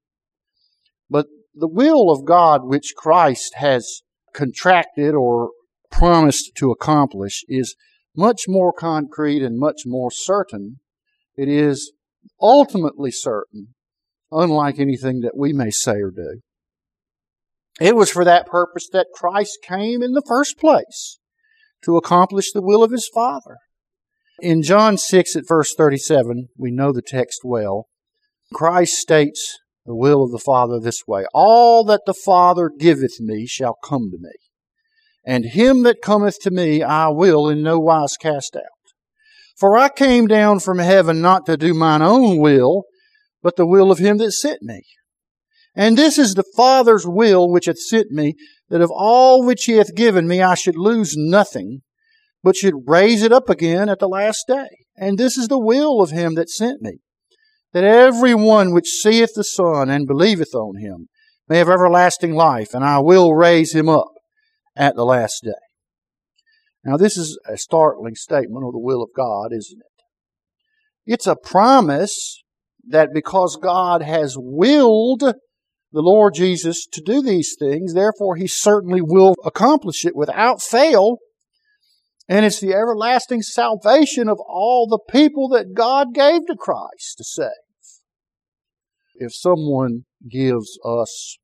But 1.09 1.27
the 1.55 1.69
will 1.69 2.11
of 2.11 2.25
God, 2.25 2.63
which 2.65 2.95
Christ 2.97 3.55
has 3.57 4.03
contracted 4.35 5.15
or 5.15 5.51
promised 5.91 6.53
to 6.57 6.71
accomplish 6.71 7.43
is 7.49 7.75
much 8.15 8.43
more 8.49 8.73
concrete 8.73 9.43
and 9.43 9.59
much 9.59 9.83
more 9.87 10.11
certain. 10.11 10.81
It 11.37 11.49
is 11.49 11.93
ultimately 12.41 13.11
certain, 13.11 13.75
unlike 14.31 14.79
anything 14.79 15.21
that 15.21 15.37
we 15.37 15.53
may 15.53 15.71
say 15.71 15.97
or 16.01 16.11
do. 16.11 16.41
It 17.81 17.95
was 17.95 18.11
for 18.11 18.25
that 18.25 18.47
purpose 18.47 18.89
that 18.93 19.09
Christ 19.15 19.59
came 19.63 20.03
in 20.03 20.13
the 20.13 20.25
first 20.27 20.59
place, 20.59 21.19
to 21.85 21.97
accomplish 21.97 22.53
the 22.53 22.63
will 22.63 22.83
of 22.83 22.91
his 22.91 23.09
Father. 23.13 23.59
In 24.41 24.63
John 24.63 24.99
6 24.99 25.37
at 25.37 25.49
verse 25.49 25.75
37, 25.75 26.49
we 26.59 26.71
know 26.71 26.93
the 26.93 27.03
text 27.03 27.41
well. 27.45 27.87
Christ 28.53 28.95
states 28.95 29.59
the 29.85 29.95
will 29.95 30.23
of 30.23 30.31
the 30.31 30.39
Father 30.39 30.79
this 30.79 31.03
way 31.07 31.25
All 31.33 31.85
that 31.85 32.03
the 32.07 32.15
Father 32.15 32.71
giveth 32.77 33.21
me 33.21 33.47
shall 33.47 33.77
come 33.83 34.11
to 34.11 34.19
me 34.21 34.33
and 35.27 35.45
him 35.45 35.83
that 35.83 36.01
cometh 36.01 36.39
to 36.43 36.51
me 36.53 36.83
I 36.83 37.09
will 37.09 37.49
in 37.49 37.63
no 37.63 37.81
wise 37.81 38.17
cast 38.17 38.55
out. 38.55 38.63
For 39.59 39.77
I 39.77 39.89
came 39.89 40.29
down 40.29 40.61
from 40.61 40.79
heaven 40.79 41.21
not 41.21 41.47
to 41.47 41.57
do 41.57 41.75
mine 41.75 42.03
own 42.03 42.39
will, 42.39 42.85
but 43.43 43.57
the 43.57 43.67
will 43.67 43.91
of 43.91 43.99
him 43.99 44.19
that 44.19 44.33
sent 44.33 44.63
me. 44.63 44.83
And 45.75 45.99
this 45.99 46.17
is 46.17 46.35
the 46.35 46.45
Father's 46.57 47.07
will 47.07 47.51
which 47.51 47.67
hath 47.67 47.79
sent 47.79 48.11
me, 48.11 48.35
that 48.69 48.81
of 48.81 48.91
all 48.91 49.45
which 49.45 49.65
he 49.65 49.73
hath 49.73 49.95
given 49.95 50.29
me 50.29 50.41
I 50.41 50.55
should 50.55 50.77
lose 50.77 51.15
nothing, 51.17 51.83
but 52.47 52.55
should 52.55 52.85
raise 52.87 53.25
it 53.25 53.33
up 53.33 53.51
again 53.51 53.89
at 53.89 53.99
the 53.99 54.07
last 54.07 54.45
day. 54.47 54.69
And 54.97 55.19
this 55.19 55.37
is 55.37 55.49
the 55.49 55.59
will 55.59 56.01
of 56.01 56.13
him 56.13 56.37
that 56.37 56.49
sent 56.49 56.81
me, 56.81 56.99
that 57.73 57.83
every 57.83 58.37
one 58.37 58.73
which 58.73 58.87
seeth 58.87 59.31
the 59.35 59.43
Son 59.43 59.91
and 59.91 60.07
believeth 60.07 60.55
on 60.55 60.77
him 60.77 61.09
may 61.49 61.59
have 61.59 61.69
everlasting 61.69 62.37
life, 62.37 62.73
and 62.73 62.85
I 62.85 63.01
will 63.01 63.35
raise 63.35 63.75
him 63.75 63.89
up 63.89 64.13
at 64.77 64.95
the 64.95 65.03
last 65.03 65.43
day. 65.43 65.51
Now, 66.85 66.97
this 66.97 67.17
is 67.17 67.37
a 67.49 67.57
startling 67.57 68.15
statement 68.15 68.65
of 68.65 68.75
the 68.75 68.79
will 68.79 69.03
of 69.03 69.11
God, 69.13 69.49
isn't 69.53 69.81
it? 69.81 70.05
It's 71.05 71.27
a 71.27 71.35
promise 71.35 72.45
that 72.87 73.09
because 73.13 73.59
God 73.61 74.03
has 74.03 74.37
willed 74.39 75.23
the 75.23 75.35
Lord 75.93 76.35
Jesus 76.35 76.87
to 76.93 77.01
do 77.01 77.23
these 77.23 77.57
things, 77.59 77.93
therefore 77.93 78.37
He 78.37 78.47
certainly 78.47 79.01
will 79.03 79.35
accomplish 79.45 80.05
it 80.05 80.15
without 80.15 80.63
fail. 80.63 81.17
And 82.29 82.45
it's 82.45 82.61
the 82.61 82.75
everlasting 82.75 83.43
salvation 83.43 84.29
of 84.29 84.39
all 84.41 84.87
the 84.89 85.13
people 85.13 85.49
that 85.51 85.75
God 85.75 86.13
gave 86.13 86.47
to 86.47 86.57
Christ 86.57 87.19
to 87.19 87.25
save. 87.25 87.51
If 89.15 89.35
someone 89.35 90.05
gives 90.29 90.79
us 90.85 91.39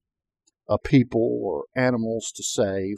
a 0.68 0.78
people 0.78 1.40
or 1.42 1.64
animals 1.76 2.32
to 2.36 2.42
save, 2.42 2.96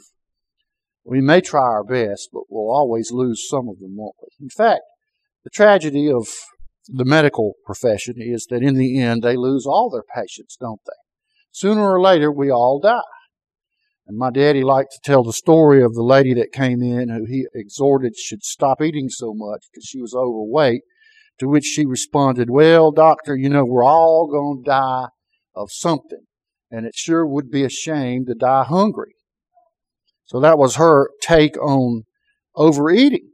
we 1.03 1.21
may 1.21 1.41
try 1.41 1.61
our 1.61 1.83
best, 1.83 2.29
but 2.33 2.43
we'll 2.49 2.75
always 2.75 3.11
lose 3.11 3.47
some 3.47 3.69
of 3.69 3.79
them, 3.79 3.95
won't 3.95 4.15
we? 4.21 4.29
In 4.45 4.49
fact, 4.49 4.81
the 5.43 5.51
tragedy 5.51 6.09
of 6.09 6.27
the 6.87 7.05
medical 7.05 7.53
profession 7.65 8.15
is 8.17 8.47
that 8.49 8.63
in 8.63 8.75
the 8.75 8.99
end 8.99 9.21
they 9.21 9.35
lose 9.35 9.65
all 9.67 9.89
their 9.89 10.03
patients, 10.03 10.57
don't 10.59 10.81
they? 10.85 10.93
Sooner 11.51 11.81
or 11.81 12.01
later 12.01 12.31
we 12.31 12.49
all 12.49 12.79
die. 12.79 12.99
And 14.07 14.17
my 14.17 14.29
daddy 14.29 14.63
liked 14.63 14.91
to 14.91 14.99
tell 15.03 15.23
the 15.23 15.33
story 15.33 15.83
of 15.83 15.95
the 15.95 16.03
lady 16.03 16.33
that 16.35 16.51
came 16.51 16.83
in 16.83 17.09
who 17.09 17.25
he 17.25 17.47
exhorted 17.55 18.15
should 18.15 18.43
stop 18.43 18.81
eating 18.81 19.09
so 19.09 19.33
much 19.33 19.65
because 19.71 19.85
she 19.85 19.99
was 19.99 20.13
overweight. 20.13 20.81
To 21.39 21.49
which 21.49 21.65
she 21.65 21.85
responded, 21.85 22.49
Well, 22.49 22.91
doctor, 22.91 23.35
you 23.35 23.49
know, 23.49 23.65
we're 23.65 23.83
all 23.83 24.29
going 24.31 24.63
to 24.63 24.69
die 24.69 25.07
of 25.53 25.69
something. 25.69 26.25
And 26.71 26.85
it 26.85 26.95
sure 26.95 27.25
would 27.25 27.51
be 27.51 27.63
a 27.63 27.69
shame 27.69 28.25
to 28.27 28.35
die 28.35 28.63
hungry. 28.63 29.15
So 30.25 30.39
that 30.39 30.57
was 30.57 30.77
her 30.77 31.09
take 31.21 31.57
on 31.57 32.03
overeating. 32.55 33.31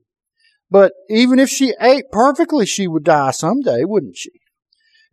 But 0.69 0.93
even 1.09 1.37
if 1.37 1.49
she 1.49 1.73
ate 1.79 2.05
perfectly, 2.11 2.65
she 2.65 2.87
would 2.87 3.03
die 3.03 3.31
someday, 3.31 3.83
wouldn't 3.83 4.17
she? 4.17 4.31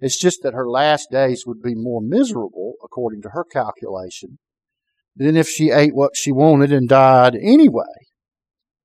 It's 0.01 0.19
just 0.19 0.43
that 0.43 0.55
her 0.55 0.69
last 0.71 1.09
days 1.11 1.45
would 1.47 1.61
be 1.61 1.75
more 1.75 2.01
miserable, 2.01 2.75
according 2.83 3.23
to 3.23 3.31
her 3.31 3.45
calculation, 3.45 4.39
than 5.19 5.37
if 5.37 5.49
she 5.49 5.71
ate 5.71 5.95
what 5.95 6.17
she 6.17 6.33
wanted 6.33 6.73
and 6.73 6.89
died 6.89 7.35
anyway. 7.35 7.85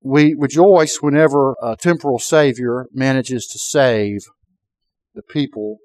We 0.01 0.35
rejoice 0.37 0.97
whenever 0.99 1.55
a 1.61 1.77
temporal 1.77 2.19
Savior 2.19 2.87
manages 2.91 3.45
to 3.47 3.59
save 3.59 4.21
the 5.13 5.21
people 5.21 5.77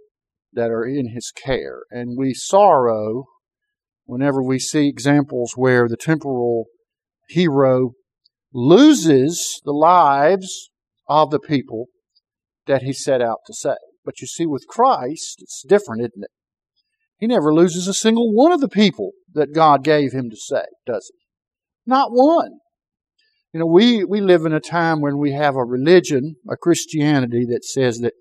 that 0.52 0.70
are 0.70 0.84
in 0.84 1.10
His 1.10 1.30
care. 1.30 1.82
And 1.90 2.18
we 2.18 2.34
sorrow 2.34 3.26
whenever 4.06 4.42
we 4.42 4.58
see 4.58 4.88
examples 4.88 5.52
where 5.54 5.86
the 5.86 5.96
temporal 5.96 6.64
hero 7.28 7.92
loses 8.52 9.60
the 9.64 9.72
lives 9.72 10.70
of 11.06 11.30
the 11.30 11.38
people 11.38 11.86
that 12.66 12.82
he 12.82 12.92
set 12.92 13.20
out 13.20 13.40
to 13.46 13.52
save. 13.52 13.76
But 14.04 14.22
you 14.22 14.26
see, 14.26 14.46
with 14.46 14.66
Christ, 14.66 15.36
it's 15.40 15.62
different, 15.68 16.00
isn't 16.02 16.24
it? 16.24 16.30
He 17.18 17.26
never 17.26 17.52
loses 17.52 17.88
a 17.88 17.94
single 17.94 18.32
one 18.32 18.52
of 18.52 18.60
the 18.60 18.68
people 18.68 19.12
that 19.34 19.54
God 19.54 19.82
gave 19.82 20.12
him 20.12 20.30
to 20.30 20.36
save, 20.36 20.66
does 20.86 21.10
he? 21.12 21.18
Not 21.90 22.10
one. 22.12 22.58
You 23.52 23.60
know, 23.60 23.66
we, 23.66 24.04
we 24.04 24.20
live 24.20 24.44
in 24.44 24.52
a 24.52 24.60
time 24.60 25.00
when 25.00 25.18
we 25.18 25.32
have 25.32 25.56
a 25.56 25.64
religion, 25.64 26.36
a 26.48 26.56
Christianity 26.56 27.46
that 27.50 27.64
says 27.64 27.98
that, 27.98 28.12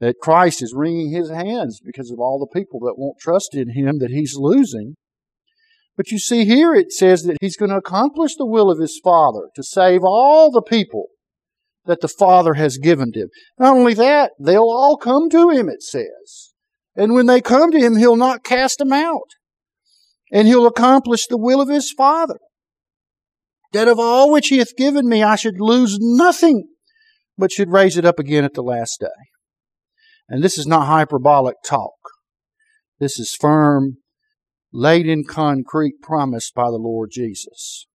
that 0.00 0.16
Christ 0.20 0.62
is 0.62 0.74
wringing 0.74 1.12
his 1.12 1.30
hands 1.30 1.80
because 1.84 2.10
of 2.10 2.18
all 2.18 2.38
the 2.38 2.58
people 2.58 2.80
that 2.80 2.94
won't 2.96 3.18
trust 3.20 3.54
in 3.54 3.74
him 3.74 3.98
that 3.98 4.10
he's 4.10 4.34
losing. 4.36 4.94
But 5.96 6.10
you 6.10 6.18
see 6.18 6.46
here 6.46 6.74
it 6.74 6.90
says 6.90 7.24
that 7.24 7.36
he's 7.40 7.56
going 7.56 7.70
to 7.70 7.76
accomplish 7.76 8.34
the 8.34 8.46
will 8.46 8.70
of 8.70 8.80
his 8.80 8.98
Father 9.04 9.48
to 9.54 9.62
save 9.62 10.00
all 10.02 10.50
the 10.50 10.62
people 10.62 11.08
that 11.84 12.00
the 12.00 12.08
Father 12.08 12.54
has 12.54 12.78
given 12.78 13.12
to 13.12 13.20
him. 13.20 13.28
Not 13.58 13.76
only 13.76 13.94
that, 13.94 14.32
they'll 14.40 14.62
all 14.62 14.96
come 14.96 15.28
to 15.30 15.50
him, 15.50 15.68
it 15.68 15.82
says. 15.82 16.51
And 16.94 17.14
when 17.14 17.26
they 17.26 17.40
come 17.40 17.70
to 17.70 17.78
him, 17.78 17.96
he'll 17.96 18.16
not 18.16 18.44
cast 18.44 18.78
them 18.78 18.92
out. 18.92 19.28
And 20.30 20.46
he'll 20.46 20.66
accomplish 20.66 21.26
the 21.26 21.38
will 21.38 21.60
of 21.60 21.68
his 21.68 21.92
Father. 21.92 22.38
That 23.72 23.88
of 23.88 23.98
all 23.98 24.30
which 24.30 24.48
he 24.48 24.58
hath 24.58 24.76
given 24.76 25.08
me, 25.08 25.22
I 25.22 25.36
should 25.36 25.58
lose 25.58 25.98
nothing, 26.00 26.68
but 27.38 27.52
should 27.52 27.70
raise 27.70 27.96
it 27.96 28.04
up 28.04 28.18
again 28.18 28.44
at 28.44 28.54
the 28.54 28.62
last 28.62 28.98
day. 29.00 29.06
And 30.28 30.42
this 30.42 30.58
is 30.58 30.66
not 30.66 30.86
hyperbolic 30.86 31.56
talk. 31.64 31.94
This 33.00 33.18
is 33.18 33.36
firm 33.38 33.98
laid 34.72 35.06
in 35.06 35.24
concrete 35.24 36.00
promise 36.02 36.50
by 36.50 36.64
the 36.64 36.78
Lord 36.78 37.10
Jesus. 37.12 37.86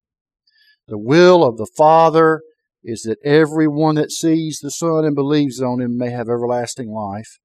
The 0.88 0.98
will 0.98 1.44
of 1.44 1.58
the 1.58 1.70
Father 1.78 2.42
is 2.84 3.02
that 3.02 3.18
everyone 3.24 3.96
that 3.96 4.12
sees 4.12 4.60
the 4.62 4.72
Son 4.72 5.04
and 5.04 5.16
believes 5.16 5.62
on 5.62 5.82
him 5.82 5.98
may 5.98 6.12
have 6.12 6.30
everlasting 6.30 6.90
life, 6.90 7.40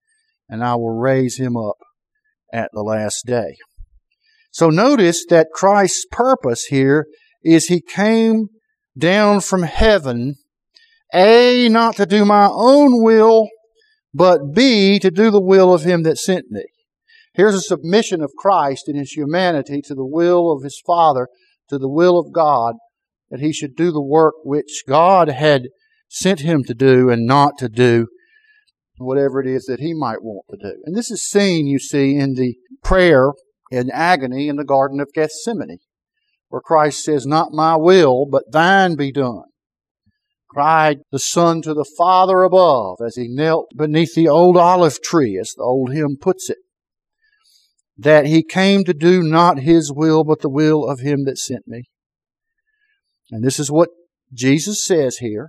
and 0.53 0.63
I 0.63 0.75
will 0.75 0.95
raise 0.95 1.39
him 1.39 1.57
up 1.57 1.79
at 2.53 2.69
the 2.75 2.83
last 2.83 3.25
day. 3.25 3.57
So 4.51 4.69
notice 4.69 5.25
that 5.31 5.49
Christ's 5.51 6.05
purpose 6.13 6.65
here 6.65 7.07
is 7.43 7.67
he 7.67 7.81
came 7.81 8.49
down 8.97 9.41
from 9.41 9.63
heaven, 9.63 10.35
A, 11.15 11.71
not 11.71 11.97
to 11.97 12.05
do 12.05 12.27
my 12.27 12.51
own 12.53 13.03
will, 13.03 13.49
but 14.13 14.53
B, 14.53 14.99
to 14.99 15.11
do 15.11 15.31
the 15.31 15.41
will 15.41 15.73
of 15.73 15.85
him 15.85 16.03
that 16.03 16.19
sent 16.19 16.51
me. 16.51 16.65
Here's 17.33 17.55
a 17.55 17.63
submission 17.63 18.21
of 18.21 18.35
Christ 18.37 18.91
in 18.91 18.97
his 18.97 19.13
humanity 19.13 19.81
to 19.87 19.95
the 19.95 20.05
will 20.05 20.53
of 20.53 20.63
his 20.63 20.79
Father, 20.85 21.29
to 21.71 21.79
the 21.79 21.89
will 21.89 22.19
of 22.19 22.31
God, 22.31 22.75
that 23.31 23.41
he 23.41 23.55
should 23.55 23.75
do 23.75 23.91
the 23.91 24.03
work 24.03 24.35
which 24.45 24.85
God 24.87 25.31
had 25.31 25.69
sent 26.11 26.41
him 26.41 26.63
to 26.65 26.75
do 26.75 27.09
and 27.09 27.25
not 27.25 27.57
to 27.57 27.71
do 27.71 28.09
whatever 29.05 29.41
it 29.41 29.47
is 29.47 29.65
that 29.65 29.81
he 29.81 29.95
might 29.95 30.23
want 30.23 30.47
to 30.51 30.57
do. 30.57 30.83
And 30.85 30.97
this 30.97 31.11
is 31.11 31.23
seen, 31.23 31.67
you 31.67 31.79
see, 31.79 32.17
in 32.17 32.35
the 32.35 32.57
prayer 32.83 33.33
in 33.73 33.91
agony 33.91 34.49
in 34.49 34.57
the 34.57 34.65
Garden 34.65 35.01
of 35.01 35.13
Gethsemane, 35.15 35.79
where 36.49 36.61
Christ 36.61 37.03
says, 37.03 37.27
Not 37.27 37.53
my 37.53 37.75
will, 37.75 38.27
but 38.31 38.53
thine 38.53 38.95
be 38.95 39.11
done. 39.11 39.45
Cried 40.51 40.99
the 41.11 41.19
Son 41.19 41.63
to 41.63 41.73
the 41.73 41.91
Father 41.97 42.43
above 42.43 42.99
as 43.05 43.17
he 43.17 43.27
knelt 43.27 43.71
beneath 43.75 44.15
the 44.15 44.29
old 44.29 44.59
olive 44.59 45.01
tree, 45.01 45.39
as 45.41 45.55
the 45.57 45.63
old 45.63 45.95
hymn 45.95 46.19
puts 46.21 46.51
it, 46.51 46.59
that 47.97 48.27
he 48.27 48.43
came 48.43 48.85
to 48.85 48.93
do 48.93 49.23
not 49.23 49.61
his 49.61 49.91
will, 49.91 50.23
but 50.25 50.43
the 50.43 50.51
will 50.51 50.87
of 50.87 51.01
him 51.01 51.25
that 51.25 51.39
sent 51.39 51.67
me. 51.67 51.85
And 53.31 53.43
this 53.43 53.59
is 53.59 53.71
what 53.71 53.89
Jesus 54.35 54.85
says 54.85 55.17
here 55.17 55.49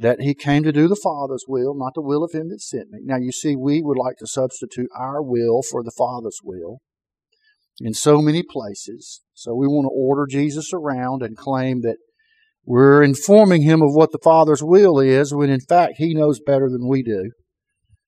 that 0.00 0.22
he 0.22 0.34
came 0.34 0.62
to 0.62 0.72
do 0.72 0.88
the 0.88 1.00
Father's 1.02 1.44
will, 1.46 1.74
not 1.74 1.92
the 1.94 2.00
will 2.00 2.24
of 2.24 2.32
him 2.32 2.48
that 2.48 2.62
sent 2.62 2.90
me. 2.90 3.00
Now, 3.04 3.18
you 3.18 3.32
see, 3.32 3.54
we 3.54 3.82
would 3.82 3.98
like 3.98 4.16
to 4.18 4.26
substitute 4.26 4.88
our 4.98 5.22
will 5.22 5.60
for 5.62 5.82
the 5.82 5.92
Father's 5.96 6.38
will 6.42 6.78
in 7.80 7.92
so 7.92 8.22
many 8.22 8.42
places. 8.42 9.20
So 9.34 9.54
we 9.54 9.66
want 9.66 9.84
to 9.84 9.94
order 9.94 10.26
Jesus 10.28 10.70
around 10.72 11.22
and 11.22 11.36
claim 11.36 11.82
that 11.82 11.98
we're 12.64 13.02
informing 13.02 13.62
him 13.62 13.82
of 13.82 13.94
what 13.94 14.10
the 14.10 14.20
Father's 14.22 14.62
will 14.62 14.98
is, 14.98 15.34
when 15.34 15.50
in 15.50 15.60
fact 15.60 15.94
he 15.98 16.14
knows 16.14 16.40
better 16.40 16.70
than 16.70 16.88
we 16.88 17.02
do. 17.02 17.32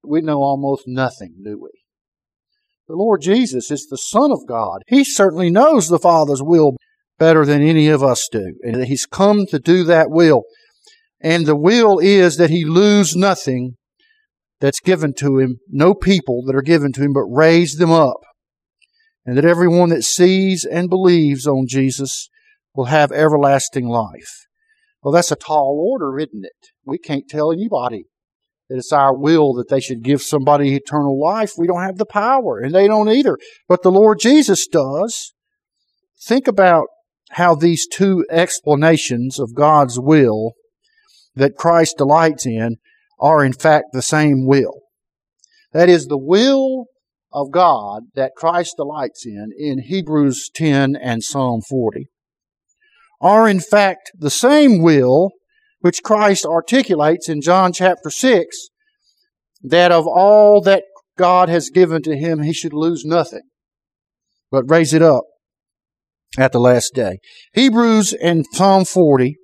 We 0.03 0.23
know 0.23 0.39
almost 0.39 0.85
nothing, 0.87 1.37
do 1.45 1.61
we? 1.63 1.71
The 2.89 2.97
Lord 2.97 3.21
Jesus 3.21 3.71
is 3.71 3.87
the 3.87 3.99
Son 3.99 4.33
of 4.33 4.47
God. 4.49 4.83
He 4.87 5.05
certainly 5.05 5.51
knows 5.51 5.89
the 5.89 5.99
Father's 5.99 6.43
will 6.43 6.77
better 7.19 7.45
than 7.45 7.63
any 7.63 7.89
of 7.89 8.03
us 8.03 8.29
do. 8.33 8.55
And 8.63 8.85
He's 8.85 9.07
come 9.07 9.45
to 9.47 9.59
do 9.59 9.85
that 9.85 10.11
will. 10.11 10.45
And 11.23 11.47
the 11.47 11.57
will 11.57 11.99
is 12.01 12.37
that 12.37 12.51
he 12.51 12.65
lose 12.65 13.15
nothing 13.15 13.77
that's 14.61 14.81
given 14.81 15.15
to 15.15 15.39
him, 15.39 15.59
no 15.69 15.95
people 15.95 16.43
that 16.47 16.57
are 16.57 16.63
given 16.63 16.93
to 16.93 17.03
him, 17.03 17.13
but 17.13 17.23
raise 17.23 17.77
them 17.77 17.91
up. 17.91 18.21
And 19.25 19.37
that 19.37 19.45
everyone 19.45 19.91
that 19.91 20.03
sees 20.03 20.65
and 20.65 20.91
believes 20.91 21.47
on 21.47 21.67
Jesus 21.69 22.29
will 22.75 22.87
have 22.87 23.13
everlasting 23.13 23.87
life. 23.87 24.47
Well, 25.03 25.13
that's 25.13 25.31
a 25.31 25.37
tall 25.37 25.85
order, 25.91 26.19
isn't 26.19 26.45
it? 26.45 26.71
We 26.85 26.99
can't 26.99 27.29
tell 27.29 27.53
anybody 27.53 28.05
that 28.69 28.79
it's 28.79 28.93
our 28.93 29.17
will 29.17 29.53
that 29.55 29.69
they 29.69 29.81
should 29.81 30.03
give 30.03 30.23
somebody 30.23 30.75
eternal 30.75 31.21
life. 31.21 31.53
We 31.57 31.67
don't 31.67 31.83
have 31.83 31.99
the 31.99 32.07
power, 32.07 32.59
and 32.59 32.75
they 32.75 32.89
don't 32.89 33.09
either. 33.09 33.39
But 33.69 33.83
the 33.83 33.93
Lord 33.93 34.19
Jesus 34.21 34.67
does. 34.67 35.35
Think 36.25 36.49
about 36.49 36.87
how 37.31 37.55
these 37.55 37.87
two 37.87 38.25
explanations 38.31 39.39
of 39.39 39.55
God's 39.55 39.99
will 39.99 40.53
that 41.35 41.57
Christ 41.57 41.97
delights 41.99 42.47
in 42.47 42.77
are 43.21 43.45
in 43.45 43.53
fact 43.53 43.87
the 43.93 44.03
same 44.03 44.47
will. 44.47 44.83
That 45.73 45.89
is 45.89 46.07
the 46.07 46.19
will 46.19 46.87
of 47.33 47.51
God 47.51 48.03
that 48.15 48.33
Christ 48.37 48.75
delights 48.77 49.25
in 49.25 49.51
in 49.57 49.83
Hebrews 49.83 50.51
10 50.55 50.97
and 50.97 51.23
Psalm 51.23 51.63
40 51.63 52.09
are 53.21 53.49
in 53.49 53.61
fact 53.61 54.11
the 54.19 54.31
same 54.31 54.83
will 54.83 55.31
which 55.81 56.03
Christ 56.03 56.45
articulates 56.45 57.29
in 57.29 57.41
John 57.41 57.73
chapter 57.73 58.11
6 58.11 58.69
that 59.63 59.93
of 59.93 60.07
all 60.07 60.61
that 60.63 60.85
God 61.17 61.49
has 61.49 61.71
given 61.71 62.03
to 62.03 62.17
him 62.17 62.43
he 62.43 62.53
should 62.53 62.75
lose 62.75 63.05
nothing 63.05 63.43
but 64.51 64.71
raise 64.71 64.93
it 64.93 65.03
up 65.03 65.25
at 66.39 66.53
the 66.53 66.61
last 66.61 66.93
day. 66.95 67.19
Hebrews 67.55 68.13
and 68.13 68.45
Psalm 68.53 68.85
40 68.85 69.37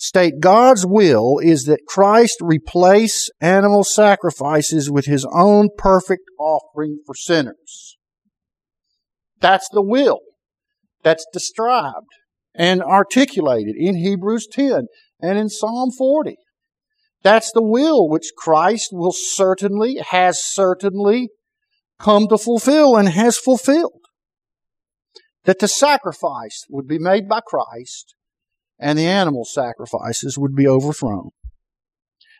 state 0.00 0.40
God's 0.40 0.86
will 0.86 1.38
is 1.38 1.64
that 1.64 1.84
Christ 1.86 2.38
replace 2.40 3.28
animal 3.40 3.84
sacrifices 3.84 4.90
with 4.90 5.04
his 5.04 5.26
own 5.30 5.68
perfect 5.76 6.22
offering 6.38 7.00
for 7.06 7.14
sinners. 7.14 7.98
That's 9.40 9.68
the 9.72 9.82
will 9.82 10.20
that's 11.02 11.26
described 11.32 12.08
and 12.54 12.82
articulated 12.82 13.74
in 13.76 13.96
Hebrews 13.96 14.48
10 14.50 14.86
and 15.20 15.38
in 15.38 15.50
Psalm 15.50 15.90
40. 15.96 16.36
That's 17.22 17.52
the 17.52 17.62
will 17.62 18.08
which 18.08 18.32
Christ 18.36 18.90
will 18.92 19.12
certainly, 19.14 19.98
has 20.10 20.42
certainly 20.42 21.28
come 21.98 22.26
to 22.28 22.38
fulfill 22.38 22.96
and 22.96 23.10
has 23.10 23.36
fulfilled. 23.36 24.00
That 25.44 25.58
the 25.58 25.68
sacrifice 25.68 26.64
would 26.70 26.86
be 26.86 26.98
made 26.98 27.28
by 27.28 27.40
Christ 27.46 28.14
and 28.80 28.98
the 28.98 29.06
animal 29.06 29.44
sacrifices 29.44 30.38
would 30.38 30.54
be 30.56 30.66
overthrown. 30.66 31.30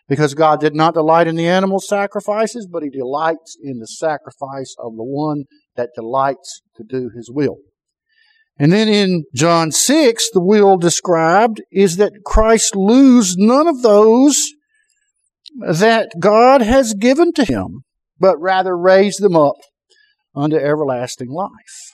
Because 0.09 0.35
God 0.35 0.59
did 0.59 0.75
not 0.75 0.95
delight 0.95 1.29
in 1.29 1.37
the 1.37 1.47
animal 1.47 1.79
sacrifices, 1.79 2.67
but 2.67 2.83
He 2.83 2.91
delights 2.91 3.57
in 3.63 3.79
the 3.79 3.87
sacrifice 3.87 4.75
of 4.79 4.97
the 4.97 5.05
one 5.05 5.45
that 5.77 5.91
delights 5.95 6.63
to 6.77 6.83
do 6.83 7.11
His 7.15 7.31
will. 7.33 7.59
And 8.59 8.73
then 8.73 8.89
in 8.89 9.25
John 9.35 9.71
6, 9.71 10.31
the 10.33 10.43
will 10.43 10.77
described 10.77 11.63
is 11.71 11.97
that 11.97 12.25
Christ 12.25 12.75
lose 12.75 13.37
none 13.39 13.69
of 13.69 13.83
those 13.83 14.49
that 15.61 16.11
God 16.19 16.61
has 16.61 16.95
given 16.95 17.33
to 17.35 17.45
Him, 17.45 17.85
but 18.19 18.37
rather 18.41 18.77
raise 18.77 19.17
them 19.17 19.37
up 19.37 19.57
unto 20.35 20.57
everlasting 20.57 21.31
life. 21.31 21.90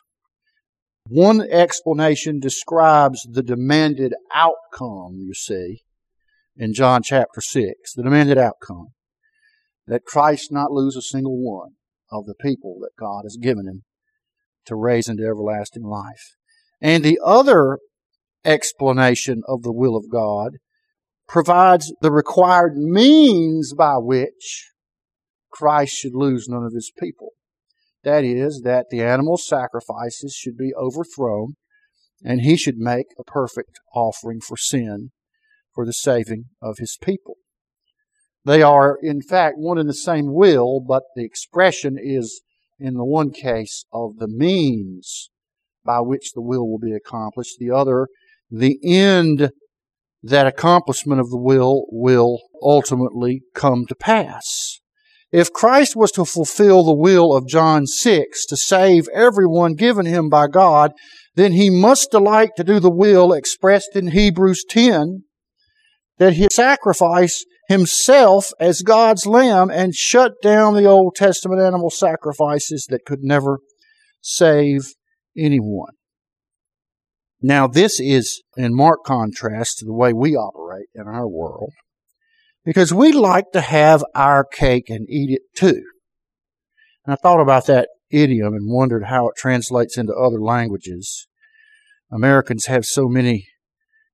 One 1.09 1.40
explanation 1.40 2.40
describes 2.40 3.25
the 3.31 3.42
demanded 3.42 4.12
outcome, 4.35 5.21
you 5.21 5.35
see, 5.35 5.83
in 6.57 6.75
John 6.75 7.03
chapter 7.05 7.40
6. 7.40 7.95
The 7.95 8.03
demanded 8.03 8.38
outcome. 8.38 8.88
That 9.87 10.05
Christ 10.05 10.51
not 10.51 10.73
lose 10.73 10.97
a 10.97 11.03
single 11.03 11.37
one 11.37 11.75
of 12.11 12.27
the 12.27 12.35
people 12.35 12.79
that 12.81 12.99
God 12.99 13.23
has 13.23 13.37
given 13.40 13.69
him 13.69 13.85
to 14.64 14.75
raise 14.75 15.09
into 15.09 15.23
everlasting 15.23 15.85
life. 15.85 16.35
And 16.81 17.05
the 17.05 17.21
other 17.25 17.79
explanation 18.45 19.42
of 19.47 19.62
the 19.62 19.73
will 19.73 19.97
of 19.97 20.11
God 20.11 20.57
provides 21.29 21.92
the 22.01 22.11
required 22.11 22.77
means 22.77 23.75
by 23.75 23.95
which 23.99 24.73
Christ 25.53 25.95
should 25.95 26.14
lose 26.14 26.49
none 26.49 26.64
of 26.64 26.75
his 26.75 26.90
people. 26.99 27.31
That 28.07 28.23
is, 28.23 28.61
that 28.62 28.87
the 28.88 29.03
animal 29.03 29.37
sacrifices 29.37 30.33
should 30.33 30.57
be 30.57 30.73
overthrown 30.77 31.57
and 32.23 32.40
he 32.40 32.57
should 32.57 32.79
make 32.79 33.07
a 33.19 33.25
perfect 33.25 33.81
offering 33.97 34.40
for 34.40 34.57
sin 34.57 35.11
for 35.75 35.85
the 35.85 35.92
saving 35.92 36.45
of 36.62 36.79
his 36.79 36.97
people. 37.03 37.35
They 38.45 38.62
are, 38.62 38.97
in 39.03 39.23
fact, 39.23 39.57
one 39.59 39.77
and 39.77 39.88
the 39.88 39.92
same 39.92 40.33
will, 40.33 40.81
but 40.81 41.03
the 41.16 41.25
expression 41.25 41.97
is, 42.01 42.42
in 42.79 42.95
the 42.95 43.05
one 43.05 43.33
case, 43.33 43.85
of 43.92 44.19
the 44.19 44.29
means 44.29 45.31
by 45.85 45.99
which 45.99 46.31
the 46.33 46.42
will 46.42 46.71
will 46.71 46.79
be 46.79 46.95
accomplished. 46.95 47.57
The 47.59 47.73
other, 47.73 48.07
the 48.49 48.79
end 48.85 49.51
that 50.23 50.47
accomplishment 50.47 51.21
of 51.21 51.31
the 51.31 51.40
will 51.40 51.87
will 51.90 52.38
ultimately 52.62 53.42
come 53.53 53.85
to 53.88 53.97
pass. 53.97 54.81
If 55.33 55.53
Christ 55.53 55.97
was 55.97 56.12
to 56.12 56.25
fulfill 56.25 56.85
the 56.85 56.95
will 56.95 57.35
of 57.35 57.49
John 57.49 57.87
6 57.87 58.47
to 58.47 58.57
save 58.57 59.09
everyone 59.12 59.75
given 59.75 60.07
him 60.07 60.29
by 60.29 60.47
God, 60.47 60.93
then 61.35 61.53
he 61.53 61.69
must 61.69 62.12
delight 62.12 62.51
to 62.57 62.65
do 62.65 62.79
the 62.79 62.91
will 62.91 63.33
expressed 63.33 63.97
in 63.97 64.09
Hebrews 64.09 64.65
10 64.69 65.25
that 66.19 66.35
he 66.35 66.49
sacrifice 66.51 67.45
himself 67.69 68.51
as 68.61 68.83
God's 68.83 69.27
lamb 69.27 69.71
and 69.71 69.95
shut 69.95 70.33
down 70.43 70.75
the 70.75 70.87
Old 70.87 71.17
Testament 71.17 71.61
animal 71.61 71.91
sacrifices 71.91 72.87
that 72.89 73.05
could 73.05 73.23
never 73.23 73.59
save 74.23 74.83
anyone. 75.37 75.93
Now, 77.43 77.67
this 77.67 78.01
is 78.01 78.43
in 78.57 78.75
marked 78.75 79.05
contrast 79.05 79.79
to 79.79 79.85
the 79.85 79.93
way 79.93 80.12
we 80.12 80.35
operate 80.35 80.87
in 80.95 81.07
our 81.07 81.29
world 81.29 81.73
because 82.67 82.93
we 82.93 83.13
like 83.13 83.53
to 83.53 83.63
have 83.63 84.05
our 84.15 84.45
cake 84.45 84.91
and 84.91 85.09
eat 85.09 85.31
it 85.31 85.43
too. 85.57 85.83
And 87.07 87.15
I 87.15 87.15
thought 87.15 87.41
about 87.41 87.67
that 87.67 87.89
idiom 88.11 88.55
and 88.55 88.69
wondered 88.71 89.05
how 89.05 89.29
it 89.29 89.37
translates 89.37 89.97
into 89.97 90.13
other 90.13 90.41
languages. 90.41 91.29
Americans 92.11 92.67
have 92.67 92.85
so 92.85 93.09
many 93.09 93.47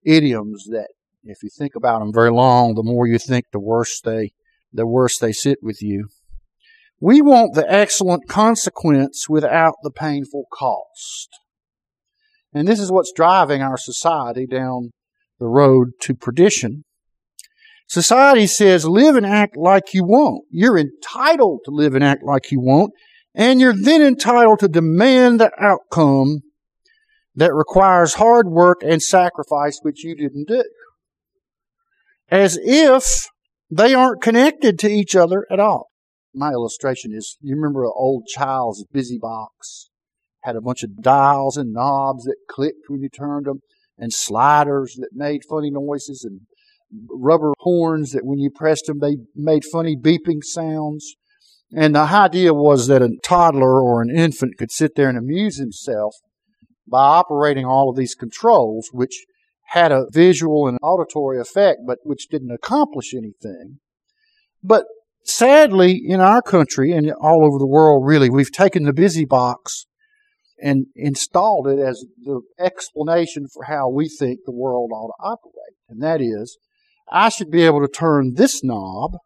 idioms 0.04 0.66
that 0.68 0.88
If 1.24 1.42
you 1.42 1.50
think 1.56 1.76
about 1.76 2.00
them 2.00 2.12
very 2.12 2.32
long, 2.32 2.74
the 2.74 2.82
more 2.82 3.06
you 3.06 3.18
think, 3.18 3.46
the 3.52 3.60
worse 3.60 4.00
they, 4.00 4.32
the 4.72 4.86
worse 4.86 5.18
they 5.18 5.32
sit 5.32 5.58
with 5.62 5.80
you. 5.80 6.08
We 7.00 7.22
want 7.22 7.54
the 7.54 7.70
excellent 7.72 8.28
consequence 8.28 9.28
without 9.28 9.74
the 9.82 9.90
painful 9.90 10.44
cost. 10.52 11.28
And 12.52 12.66
this 12.66 12.80
is 12.80 12.90
what's 12.90 13.12
driving 13.12 13.62
our 13.62 13.76
society 13.76 14.46
down 14.46 14.90
the 15.38 15.46
road 15.46 15.92
to 16.00 16.14
perdition. 16.14 16.84
Society 17.88 18.46
says 18.46 18.86
live 18.86 19.16
and 19.16 19.26
act 19.26 19.56
like 19.56 19.92
you 19.92 20.04
want. 20.04 20.44
You're 20.50 20.78
entitled 20.78 21.60
to 21.64 21.70
live 21.70 21.94
and 21.94 22.02
act 22.02 22.22
like 22.22 22.50
you 22.50 22.60
want, 22.60 22.92
and 23.34 23.60
you're 23.60 23.74
then 23.76 24.02
entitled 24.02 24.60
to 24.60 24.68
demand 24.68 25.40
the 25.40 25.50
outcome 25.58 26.40
that 27.34 27.54
requires 27.54 28.14
hard 28.14 28.48
work 28.48 28.82
and 28.82 29.02
sacrifice 29.02 29.78
which 29.82 30.04
you 30.04 30.14
didn't 30.14 30.48
do. 30.48 30.64
As 32.30 32.58
if 32.62 33.28
they 33.70 33.94
aren't 33.94 34.22
connected 34.22 34.78
to 34.80 34.90
each 34.90 35.16
other 35.16 35.46
at 35.50 35.60
all. 35.60 35.88
My 36.34 36.50
illustration 36.50 37.12
is 37.14 37.36
you 37.40 37.54
remember 37.54 37.84
an 37.84 37.92
old 37.94 38.26
child's 38.26 38.84
busy 38.92 39.18
box? 39.18 39.90
Had 40.42 40.56
a 40.56 40.60
bunch 40.60 40.82
of 40.82 41.02
dials 41.02 41.56
and 41.56 41.72
knobs 41.72 42.24
that 42.24 42.36
clicked 42.50 42.88
when 42.88 43.00
you 43.00 43.08
turned 43.08 43.46
them, 43.46 43.60
and 43.98 44.12
sliders 44.12 44.96
that 44.98 45.10
made 45.12 45.42
funny 45.48 45.70
noises, 45.70 46.24
and 46.24 46.40
rubber 47.08 47.52
horns 47.60 48.12
that 48.12 48.24
when 48.24 48.38
you 48.38 48.50
pressed 48.50 48.86
them, 48.86 48.98
they 48.98 49.16
made 49.34 49.64
funny 49.64 49.96
beeping 49.96 50.42
sounds. 50.42 51.14
And 51.74 51.94
the 51.94 52.00
idea 52.00 52.52
was 52.52 52.86
that 52.88 53.02
a 53.02 53.16
toddler 53.24 53.80
or 53.80 54.02
an 54.02 54.14
infant 54.14 54.58
could 54.58 54.70
sit 54.70 54.94
there 54.94 55.08
and 55.08 55.16
amuse 55.16 55.58
himself 55.58 56.14
by 56.86 57.00
operating 57.02 57.64
all 57.64 57.88
of 57.88 57.96
these 57.96 58.14
controls, 58.14 58.90
which 58.92 59.24
had 59.68 59.90
a 59.90 60.06
visual 60.10 60.68
and 60.68 60.78
auditory 60.82 61.40
effect, 61.40 61.80
but 61.86 61.98
which 62.02 62.28
didn't 62.28 62.50
accomplish 62.50 63.14
anything. 63.14 63.78
But 64.62 64.84
sadly, 65.24 65.98
in 66.06 66.20
our 66.20 66.42
country 66.42 66.92
and 66.92 67.10
all 67.12 67.46
over 67.46 67.58
the 67.58 67.66
world, 67.66 68.04
really, 68.06 68.28
we've 68.28 68.52
taken 68.52 68.84
the 68.84 68.92
busy 68.92 69.24
box 69.24 69.86
and 70.62 70.86
installed 70.94 71.66
it 71.66 71.78
as 71.78 72.04
the 72.22 72.42
explanation 72.60 73.46
for 73.52 73.64
how 73.64 73.88
we 73.88 74.08
think 74.08 74.40
the 74.44 74.52
world 74.52 74.90
ought 74.92 75.08
to 75.08 75.24
operate. 75.24 75.76
And 75.88 76.02
that 76.02 76.20
is, 76.20 76.58
I 77.12 77.28
should 77.28 77.50
be 77.50 77.62
able 77.62 77.80
to 77.80 77.88
turn 77.88 78.34
this 78.34 78.64
knob 78.64 79.16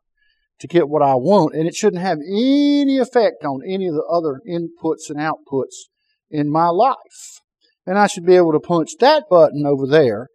to 0.59 0.67
get 0.67 0.89
what 0.89 1.03
I 1.03 1.15
want, 1.15 1.55
and 1.55 1.69
it 1.69 1.75
shouldn't 1.75 2.03
have 2.03 2.19
any 2.19 2.99
effect 2.99 3.45
on 3.45 3.61
any 3.67 3.87
of 3.87 3.95
the 3.95 4.05
other 4.11 4.41
inputs 4.49 5.09
and 5.09 5.19
outputs 5.19 5.87
in 6.31 6.51
my 6.51 6.69
life. 6.69 7.41
And 7.87 7.99
I 7.99 8.09
should 8.09 8.27
be 8.27 8.35
able 8.35 8.53
to 8.53 8.61
punch 8.61 8.91
that 8.99 9.25
button 9.31 9.65
over 9.65 9.87
there, 9.87 10.29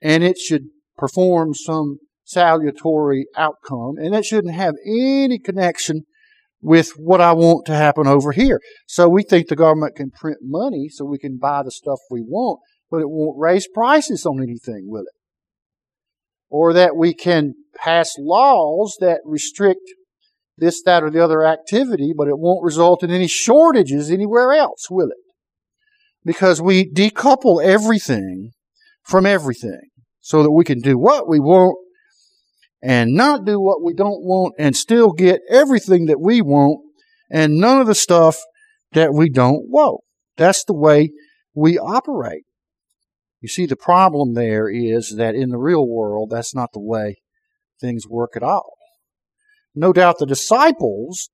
and 0.00 0.24
it 0.24 0.38
should 0.38 0.62
perform 0.96 1.52
some 1.52 1.98
salutary 2.24 3.26
outcome, 3.36 3.96
and 3.98 4.14
it 4.14 4.24
shouldn't 4.24 4.54
have 4.54 4.74
any 4.86 5.38
connection 5.38 6.04
with 6.62 6.92
what 6.96 7.20
I 7.20 7.32
want 7.32 7.66
to 7.66 7.74
happen 7.74 8.06
over 8.06 8.32
here. 8.32 8.60
So 8.86 9.08
we 9.08 9.22
think 9.22 9.48
the 9.48 9.56
government 9.56 9.96
can 9.96 10.10
print 10.10 10.38
money 10.42 10.88
so 10.88 11.04
we 11.04 11.18
can 11.18 11.36
buy 11.36 11.62
the 11.62 11.70
stuff 11.70 11.98
we 12.10 12.22
want, 12.22 12.60
but 12.90 13.00
it 13.00 13.10
won't 13.10 13.38
raise 13.38 13.68
prices 13.68 14.24
on 14.24 14.42
anything, 14.42 14.84
will 14.86 15.02
it? 15.02 15.17
Or 16.50 16.72
that 16.72 16.96
we 16.96 17.14
can 17.14 17.54
pass 17.76 18.14
laws 18.18 18.96
that 19.00 19.20
restrict 19.24 19.80
this, 20.56 20.82
that, 20.82 21.02
or 21.02 21.10
the 21.10 21.22
other 21.22 21.44
activity, 21.44 22.12
but 22.16 22.28
it 22.28 22.38
won't 22.38 22.64
result 22.64 23.02
in 23.02 23.10
any 23.10 23.28
shortages 23.28 24.10
anywhere 24.10 24.52
else, 24.52 24.88
will 24.90 25.08
it? 25.08 25.34
Because 26.24 26.60
we 26.60 26.90
decouple 26.90 27.62
everything 27.62 28.50
from 29.02 29.24
everything 29.24 29.88
so 30.20 30.42
that 30.42 30.50
we 30.50 30.64
can 30.64 30.80
do 30.80 30.98
what 30.98 31.28
we 31.28 31.38
want 31.38 31.76
and 32.82 33.14
not 33.14 33.44
do 33.44 33.60
what 33.60 33.82
we 33.82 33.94
don't 33.94 34.22
want 34.22 34.54
and 34.58 34.76
still 34.76 35.12
get 35.12 35.40
everything 35.48 36.06
that 36.06 36.20
we 36.20 36.40
want 36.40 36.80
and 37.30 37.58
none 37.58 37.80
of 37.80 37.86
the 37.86 37.94
stuff 37.94 38.36
that 38.92 39.12
we 39.12 39.30
don't 39.30 39.68
want. 39.68 40.00
That's 40.36 40.64
the 40.64 40.74
way 40.74 41.10
we 41.54 41.78
operate. 41.78 42.44
You 43.40 43.48
see, 43.48 43.66
the 43.66 43.76
problem 43.76 44.34
there 44.34 44.68
is 44.68 45.14
that 45.16 45.34
in 45.34 45.50
the 45.50 45.58
real 45.58 45.86
world, 45.86 46.30
that's 46.30 46.54
not 46.54 46.70
the 46.72 46.80
way 46.80 47.16
things 47.80 48.08
work 48.08 48.32
at 48.34 48.42
all. 48.42 48.74
No 49.74 49.92
doubt 49.92 50.18
the 50.18 50.26
disciples 50.26 51.30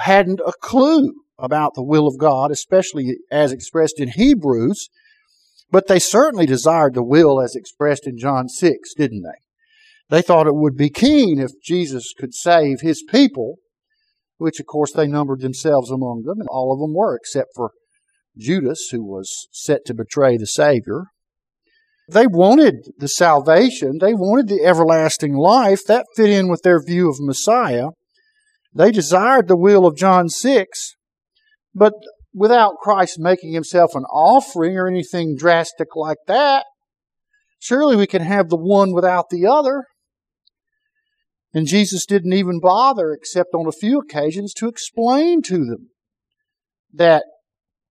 hadn't 0.00 0.40
a 0.46 0.52
clue 0.60 1.12
about 1.38 1.74
the 1.74 1.82
will 1.82 2.06
of 2.06 2.18
God, 2.18 2.50
especially 2.52 3.16
as 3.30 3.50
expressed 3.50 3.98
in 3.98 4.10
Hebrews, 4.10 4.88
but 5.70 5.88
they 5.88 5.98
certainly 5.98 6.46
desired 6.46 6.94
the 6.94 7.02
will 7.02 7.40
as 7.40 7.56
expressed 7.56 8.06
in 8.06 8.16
John 8.16 8.48
6, 8.48 8.94
didn't 8.94 9.22
they? 9.22 10.16
They 10.16 10.22
thought 10.22 10.46
it 10.46 10.54
would 10.54 10.76
be 10.76 10.90
keen 10.90 11.40
if 11.40 11.50
Jesus 11.62 12.12
could 12.16 12.34
save 12.34 12.80
his 12.80 13.02
people, 13.02 13.56
which 14.36 14.60
of 14.60 14.66
course 14.66 14.92
they 14.92 15.08
numbered 15.08 15.40
themselves 15.40 15.90
among 15.90 16.22
them, 16.22 16.38
and 16.38 16.48
all 16.48 16.72
of 16.72 16.78
them 16.78 16.94
were, 16.94 17.16
except 17.16 17.48
for 17.56 17.72
Judas, 18.36 18.90
who 18.92 19.02
was 19.02 19.48
set 19.50 19.84
to 19.86 19.94
betray 19.94 20.36
the 20.36 20.46
Savior. 20.46 21.06
They 22.08 22.26
wanted 22.26 22.92
the 22.98 23.08
salvation, 23.08 23.98
they 23.98 24.12
wanted 24.12 24.48
the 24.48 24.62
everlasting 24.64 25.34
life. 25.34 25.84
That 25.86 26.06
fit 26.16 26.30
in 26.30 26.48
with 26.48 26.62
their 26.62 26.82
view 26.82 27.08
of 27.08 27.16
Messiah. 27.18 27.88
They 28.74 28.90
desired 28.90 29.48
the 29.48 29.56
will 29.56 29.86
of 29.86 29.96
John 29.96 30.28
6, 30.28 30.96
but 31.74 31.92
without 32.34 32.78
Christ 32.82 33.18
making 33.18 33.52
himself 33.52 33.94
an 33.94 34.02
offering 34.04 34.76
or 34.76 34.88
anything 34.88 35.36
drastic 35.38 35.94
like 35.94 36.18
that, 36.26 36.66
surely 37.60 37.94
we 37.94 38.08
can 38.08 38.22
have 38.22 38.48
the 38.48 38.56
one 38.56 38.92
without 38.92 39.30
the 39.30 39.46
other. 39.46 39.84
And 41.54 41.68
Jesus 41.68 42.04
didn't 42.04 42.32
even 42.32 42.58
bother, 42.58 43.12
except 43.12 43.54
on 43.54 43.68
a 43.68 43.72
few 43.72 44.00
occasions, 44.00 44.52
to 44.54 44.66
explain 44.66 45.40
to 45.42 45.58
them 45.58 45.90
that 46.92 47.24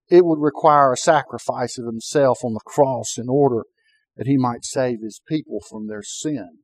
it 0.10 0.26
would 0.26 0.40
require 0.40 0.92
a 0.92 0.98
sacrifice 0.98 1.78
of 1.78 1.86
himself 1.86 2.40
on 2.44 2.54
the 2.54 2.60
cross 2.66 3.18
in 3.18 3.30
order 3.30 3.64
that 4.18 4.28
he 4.28 4.38
might 4.38 4.64
save 4.64 5.02
his 5.02 5.22
people 5.28 5.60
from 5.70 5.88
their 5.88 6.04
sin. 6.04 6.60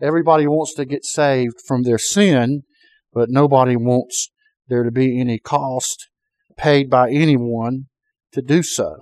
Everybody 0.00 0.46
wants 0.46 0.74
to 0.74 0.84
get 0.84 1.04
saved 1.04 1.56
from 1.66 1.82
their 1.82 1.98
sin, 1.98 2.62
but 3.12 3.30
nobody 3.30 3.76
wants 3.76 4.28
there 4.68 4.82
to 4.82 4.90
be 4.90 5.20
any 5.20 5.38
cost 5.38 6.08
paid 6.56 6.90
by 6.90 7.10
anyone 7.10 7.86
to 8.32 8.42
do 8.42 8.62
so. 8.62 8.96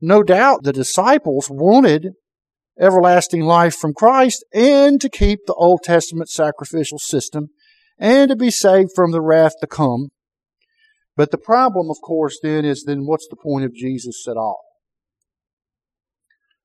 No 0.00 0.22
doubt 0.22 0.64
the 0.64 0.72
disciples 0.72 1.48
wanted 1.48 2.08
everlasting 2.80 3.42
life 3.42 3.74
from 3.76 3.92
Christ 3.94 4.44
and 4.52 5.00
to 5.00 5.08
keep 5.08 5.40
the 5.46 5.54
Old 5.54 5.80
Testament 5.84 6.28
sacrificial 6.28 6.98
system 6.98 7.48
and 7.98 8.28
to 8.30 8.36
be 8.36 8.50
saved 8.50 8.90
from 8.94 9.12
the 9.12 9.20
wrath 9.20 9.52
to 9.60 9.66
come. 9.66 10.08
But 11.14 11.30
the 11.30 11.38
problem, 11.38 11.90
of 11.90 11.98
course, 12.02 12.38
then 12.42 12.64
is 12.64 12.84
then 12.84 13.04
what's 13.04 13.28
the 13.28 13.36
point 13.36 13.64
of 13.64 13.74
Jesus 13.74 14.26
at 14.26 14.36
all? 14.36 14.60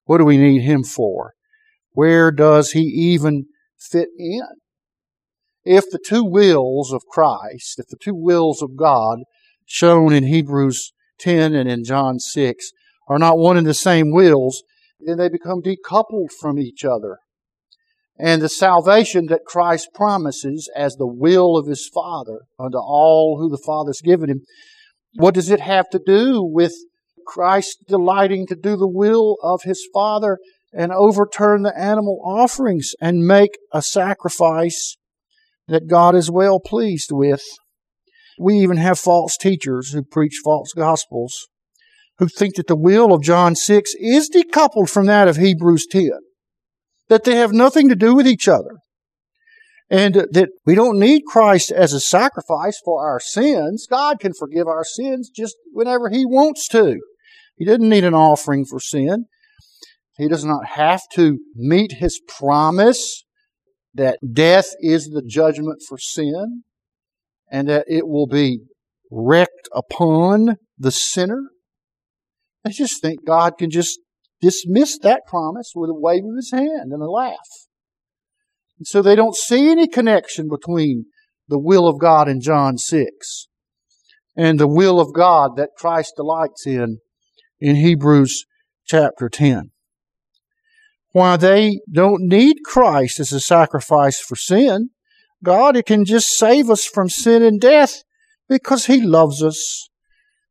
What 0.08 0.18
do 0.18 0.26
we 0.26 0.38
need 0.38 0.62
him 0.62 0.84
for? 0.84 1.34
Where 1.92 2.32
does 2.32 2.72
he 2.72 2.82
even 2.82 3.46
fit 3.78 4.10
in? 4.18 4.42
If 5.64 5.84
the 5.92 6.00
two 6.04 6.24
wills 6.24 6.94
of 6.94 7.06
Christ, 7.12 7.78
if 7.78 7.88
the 7.88 7.98
two 8.02 8.16
wills 8.16 8.62
of 8.62 8.78
God 8.78 9.20
shown 9.66 10.14
in 10.14 10.24
Hebrews 10.24 10.94
10 11.20 11.54
and 11.54 11.70
in 11.70 11.84
John 11.84 12.20
6 12.20 12.72
are 13.10 13.20
not 13.20 13.38
one 13.38 13.58
and 13.58 13.68
the 13.68 13.74
same 13.74 14.12
wills, 14.12 14.64
then 15.00 15.18
they 15.18 15.28
become 15.28 15.62
decoupled 15.62 16.32
from 16.40 16.58
each 16.58 16.86
other. 16.86 17.20
And 18.18 18.42
the 18.42 18.50
salvation 18.50 19.26
that 19.28 19.46
Christ 19.46 19.90
promises 19.94 20.70
as 20.76 20.96
the 20.96 21.06
will 21.06 21.58
of 21.58 21.68
his 21.68 21.90
Father 21.94 22.44
unto 22.58 22.78
all 22.78 23.38
who 23.40 23.50
the 23.50 23.62
Father 23.64 23.90
has 23.90 24.02
given 24.02 24.30
him, 24.30 24.42
what 25.16 25.34
does 25.34 25.50
it 25.50 25.60
have 25.60 25.90
to 25.90 26.00
do 26.04 26.42
with 26.42 26.74
Christ 27.28 27.84
delighting 27.88 28.48
to 28.48 28.56
do 28.56 28.76
the 28.76 28.88
will 28.88 29.38
of 29.44 29.62
his 29.64 29.88
Father 29.94 30.40
and 30.74 30.92
overturn 30.92 31.64
the 31.64 31.78
animal 31.78 32.22
offerings 32.26 32.94
and 33.00 33.28
make 33.28 33.58
a 33.72 33.82
sacrifice 33.82 34.98
that 35.68 35.88
God 35.88 36.16
is 36.16 36.32
well 36.32 36.60
pleased 36.60 37.12
with? 37.12 37.44
We 38.40 38.56
even 38.60 38.78
have 38.78 39.00
false 39.00 39.38
teachers 39.38 39.92
who 39.92 40.04
preach 40.04 40.40
false 40.44 40.74
gospels 40.74 41.48
who 42.20 42.28
think 42.28 42.56
that 42.56 42.68
the 42.68 42.76
will 42.76 43.14
of 43.14 43.24
John 43.24 43.56
6 43.56 43.94
is 44.00 44.30
decoupled 44.30 44.90
from 44.90 45.06
that 45.06 45.28
of 45.28 45.38
Hebrews 45.38 45.88
10, 45.90 46.12
that 47.10 47.24
they 47.24 47.36
have 47.36 47.54
nothing 47.54 47.90
to 47.90 47.96
do 47.96 48.16
with 48.16 48.28
each 48.28 48.48
other, 48.48 48.78
and 49.90 50.16
that 50.16 50.50
we 50.66 50.76
don't 50.76 51.00
need 51.00 51.24
Christ 51.28 51.72
as 51.72 51.94
a 51.94 52.00
sacrifice 52.00 52.80
for 52.84 53.06
our 53.06 53.20
sins. 53.20 53.88
God 53.90 54.20
can 54.20 54.34
forgive 54.34 54.68
our 54.68 54.84
sins 54.84 55.30
just 55.34 55.56
whenever 55.72 56.10
He 56.10 56.26
wants 56.26 56.68
to. 56.70 57.00
He 57.58 57.66
doesn't 57.66 57.90
need 57.90 58.04
an 58.04 58.14
offering 58.14 58.66
for 58.66 58.80
sin. 58.80 59.26
He 60.18 60.28
does 60.28 60.46
not 60.46 60.66
have 60.76 61.02
to 61.14 61.40
meet 61.56 61.94
His 61.94 62.22
promise 62.28 63.26
that 63.94 64.20
death 64.34 64.68
is 64.80 65.10
the 65.10 65.24
judgment 65.26 65.82
for 65.88 65.98
sin 65.98 66.64
and 67.52 67.68
that 67.68 67.86
it 67.88 68.08
will 68.08 68.28
be 68.28 68.60
wreaked 69.10 69.70
upon 69.74 70.58
the 70.78 70.92
sinner. 70.92 71.50
I 72.66 72.70
just 72.70 73.02
think 73.02 73.26
God 73.26 73.58
can 73.58 73.70
just 73.70 74.00
dismiss 74.42 75.00
that 75.00 75.22
promise 75.26 75.72
with 75.76 75.90
a 75.90 75.96
wave 75.96 76.24
of 76.26 76.36
his 76.36 76.52
hand 76.52 76.92
and 76.92 77.02
a 77.02 77.10
laugh. 77.10 77.68
And 78.78 78.86
so 78.86 79.02
they 79.02 79.16
don't 79.16 79.36
see 79.36 79.72
any 79.72 79.88
connection 79.88 80.48
between 80.48 81.06
the 81.48 81.58
will 81.58 81.88
of 81.88 82.00
God 82.00 82.28
in 82.28 82.42
John 82.42 82.78
6 82.78 83.48
and 84.36 84.60
the 84.60 84.68
will 84.68 85.00
of 85.00 85.14
God 85.14 85.56
that 85.56 85.70
Christ 85.76 86.14
delights 86.16 86.68
in 86.68 87.00
in 87.60 87.76
Hebrews 87.78 88.46
chapter 88.86 89.30
10. 89.30 89.72
Why 91.12 91.38
they 91.38 91.80
don't 91.92 92.28
need 92.28 92.58
Christ 92.64 93.20
as 93.20 93.32
a 93.32 93.40
sacrifice 93.40 94.20
for 94.20 94.36
sin. 94.36 94.92
God 95.44 95.80
can 95.86 96.06
just 96.06 96.38
save 96.38 96.70
us 96.70 96.86
from 96.86 97.10
sin 97.10 97.44
and 97.44 97.60
death 97.60 98.04
because 98.50 98.86
He 98.86 99.02
loves 99.02 99.42
us. 99.44 99.90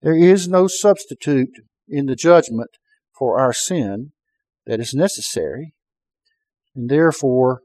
There 0.03 0.16
is 0.16 0.49
no 0.49 0.66
substitute 0.66 1.51
in 1.88 2.07
the 2.07 2.16
judgment 2.16 2.71
for 3.16 3.40
our 3.40 3.53
sin 3.53 4.12
that 4.66 4.81
is 4.81 4.95
necessary, 4.95 5.75
and 6.75 6.88
therefore 6.88 7.62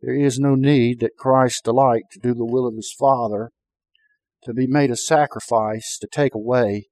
there 0.00 0.14
is 0.14 0.38
no 0.38 0.54
need 0.54 1.00
that 1.00 1.16
Christ 1.18 1.64
delight 1.64 2.04
to 2.12 2.18
do 2.18 2.34
the 2.34 2.44
will 2.44 2.66
of 2.66 2.76
His 2.76 2.94
Father, 2.98 3.50
to 4.44 4.54
be 4.54 4.66
made 4.66 4.90
a 4.90 4.96
sacrifice 4.96 5.98
to 6.00 6.08
take 6.10 6.34
away 6.34 6.88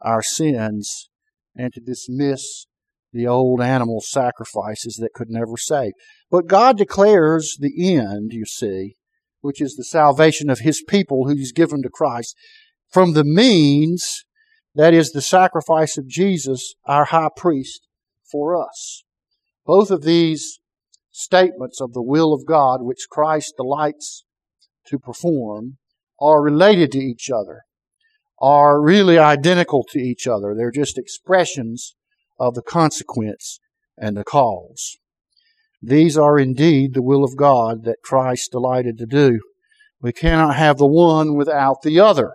our 0.00 0.22
sins, 0.22 1.10
and 1.56 1.72
to 1.72 1.80
dismiss 1.80 2.66
the 3.12 3.26
old 3.26 3.60
animal 3.60 4.00
sacrifices 4.00 4.96
that 4.96 5.12
could 5.14 5.30
never 5.30 5.56
save. 5.56 5.92
But 6.30 6.48
God 6.48 6.76
declares 6.76 7.56
the 7.60 7.96
end, 7.96 8.32
you 8.32 8.44
see, 8.44 8.96
which 9.40 9.60
is 9.60 9.76
the 9.76 9.84
salvation 9.84 10.50
of 10.50 10.60
His 10.60 10.82
people 10.82 11.26
who 11.26 11.36
He's 11.36 11.52
given 11.52 11.82
to 11.82 11.88
Christ, 11.88 12.36
from 12.90 13.12
the 13.12 13.24
means 13.24 14.24
that 14.74 14.92
is 14.92 15.12
the 15.12 15.22
sacrifice 15.22 15.96
of 15.96 16.08
Jesus, 16.08 16.74
our 16.86 17.06
high 17.06 17.28
priest, 17.36 17.86
for 18.30 18.60
us. 18.60 19.04
Both 19.64 19.90
of 19.90 20.02
these 20.02 20.58
statements 21.12 21.80
of 21.80 21.92
the 21.92 22.02
will 22.02 22.32
of 22.32 22.44
God, 22.44 22.82
which 22.82 23.06
Christ 23.08 23.54
delights 23.56 24.24
to 24.88 24.98
perform, 24.98 25.78
are 26.20 26.42
related 26.42 26.90
to 26.92 26.98
each 26.98 27.30
other, 27.30 27.62
are 28.40 28.82
really 28.82 29.18
identical 29.18 29.84
to 29.90 29.98
each 29.98 30.26
other. 30.26 30.54
They're 30.54 30.70
just 30.70 30.98
expressions 30.98 31.94
of 32.38 32.54
the 32.54 32.62
consequence 32.62 33.60
and 33.96 34.16
the 34.16 34.24
cause. 34.24 34.96
These 35.80 36.16
are 36.16 36.38
indeed 36.38 36.94
the 36.94 37.02
will 37.02 37.24
of 37.24 37.36
God 37.36 37.84
that 37.84 38.02
Christ 38.02 38.52
delighted 38.52 38.98
to 38.98 39.06
do. 39.06 39.40
We 40.00 40.12
cannot 40.12 40.56
have 40.56 40.78
the 40.78 40.86
one 40.86 41.34
without 41.34 41.82
the 41.82 42.00
other. 42.00 42.32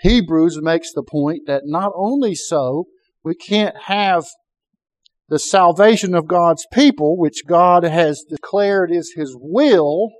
Hebrews 0.00 0.60
makes 0.62 0.92
the 0.92 1.02
point 1.02 1.42
that 1.46 1.62
not 1.66 1.92
only 1.94 2.34
so, 2.34 2.86
we 3.22 3.34
can't 3.34 3.76
have 3.84 4.24
the 5.28 5.38
salvation 5.38 6.14
of 6.14 6.26
God's 6.26 6.66
people, 6.72 7.16
which 7.16 7.46
God 7.46 7.84
has 7.84 8.24
declared 8.28 8.90
is 8.90 9.12
His 9.14 9.36
will, 9.38 10.10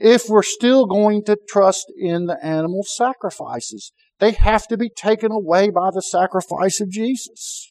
if 0.00 0.28
we're 0.28 0.42
still 0.42 0.86
going 0.86 1.22
to 1.24 1.36
trust 1.48 1.92
in 1.96 2.24
the 2.24 2.42
animal 2.42 2.82
sacrifices. 2.82 3.92
They 4.18 4.32
have 4.32 4.66
to 4.68 4.78
be 4.78 4.88
taken 4.88 5.30
away 5.30 5.68
by 5.68 5.90
the 5.92 6.00
sacrifice 6.00 6.80
of 6.80 6.90
Jesus. 6.90 7.70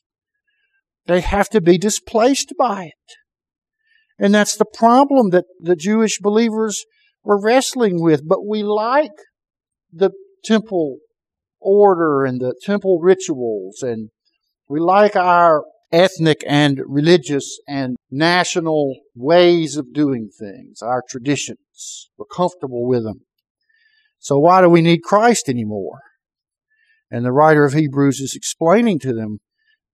They 1.08 1.22
have 1.22 1.50
to 1.50 1.60
be 1.60 1.80
displaced 1.80 2.54
by 2.58 2.86
it. 2.86 3.16
And 4.20 4.34
that's 4.34 4.56
the 4.56 4.66
problem 4.66 5.32
that 5.32 5.46
the 5.60 5.76
Jewish 5.76 6.20
believers 6.20 6.86
were 7.24 7.42
wrestling 7.42 8.02
with. 8.02 8.28
But 8.28 8.46
we 8.46 8.62
like 8.62 9.12
the 9.92 10.12
temple 10.46 11.00
order 11.60 12.26
and 12.26 12.40
the 12.40 12.54
temple 12.64 13.00
rituals 13.02 13.82
and 13.82 14.10
we 14.68 14.80
like 14.80 15.16
our 15.16 15.64
ethnic 15.92 16.44
and 16.48 16.80
religious 16.86 17.60
and 17.68 17.96
national 18.12 18.96
ways 19.16 19.76
of 19.78 19.94
doing 19.94 20.30
things, 20.40 20.82
our 20.82 21.04
traditions. 21.10 21.58
We're 22.18 22.26
comfortable 22.26 22.88
with 22.88 23.04
them. 23.04 23.22
So 24.20 24.38
why 24.38 24.62
do 24.62 24.70
we 24.70 24.82
need 24.82 25.04
Christ 25.04 25.48
anymore? 25.48 26.00
And 27.10 27.26
the 27.26 27.32
writer 27.32 27.64
of 27.64 27.74
Hebrews 27.74 28.20
is 28.20 28.34
explaining 28.36 29.00
to 29.00 29.14
them 29.14 29.40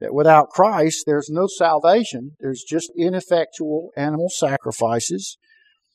that 0.02 0.14
without 0.14 0.50
Christ, 0.50 1.04
there's 1.06 1.30
no 1.30 1.48
salvation. 1.48 2.32
There's 2.40 2.64
just 2.68 2.92
ineffectual 2.98 3.92
animal 3.96 4.30
sacrifices 4.30 5.38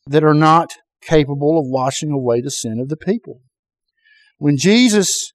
that 0.06 0.24
are 0.24 0.34
not 0.34 0.72
capable 1.02 1.58
of 1.58 1.66
washing 1.66 2.10
away 2.10 2.40
the 2.40 2.50
sin 2.50 2.78
of 2.80 2.88
the 2.88 2.96
people. 2.96 3.40
When 4.38 4.56
Jesus 4.56 5.32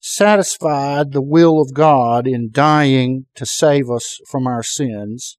satisfied 0.00 1.12
the 1.12 1.22
will 1.22 1.60
of 1.60 1.74
God 1.74 2.26
in 2.26 2.50
dying 2.50 3.26
to 3.36 3.46
save 3.46 3.90
us 3.90 4.18
from 4.28 4.46
our 4.46 4.62
sins, 4.62 5.36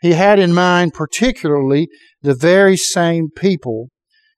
he 0.00 0.12
had 0.12 0.38
in 0.38 0.52
mind 0.52 0.94
particularly 0.94 1.88
the 2.20 2.34
very 2.34 2.76
same 2.76 3.30
people 3.34 3.88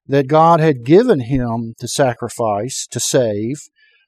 that 0.07 0.29
God 0.29 0.61
had 0.61 0.85
given 0.85 1.21
him 1.21 1.75
to 1.79 1.89
sacrifice 1.89 2.87
to 2.91 3.01
save 3.01 3.57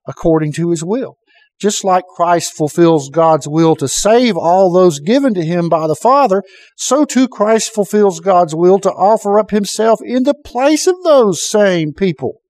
according 0.06 0.52
to 0.52 0.70
his 0.70 0.85
will. 0.85 1.16
Just 1.59 1.85
like 1.85 2.04
Christ 2.04 2.52
fulfills 2.52 3.09
God's 3.09 3.48
will 3.48 3.76
to 3.76 3.88
save 3.88 4.37
all 4.37 4.70
those 4.70 5.00
given 5.00 5.32
to 5.35 5.44
him 5.44 5.70
by 5.70 5.87
the 5.87 5.94
Father, 5.94 6.42
so 6.76 7.06
too 7.06 7.28
Christ 7.28 7.72
fulfills 7.72 8.20
God's 8.20 8.54
will 8.54 8.78
to 8.80 8.92
offer 8.92 9.38
up 9.38 9.50
himself 9.50 10.00
in 10.04 10.24
the 10.24 10.35
place 10.35 10.87
of 10.87 11.02
those 11.02 11.42
same 11.42 11.94
people 11.94 12.42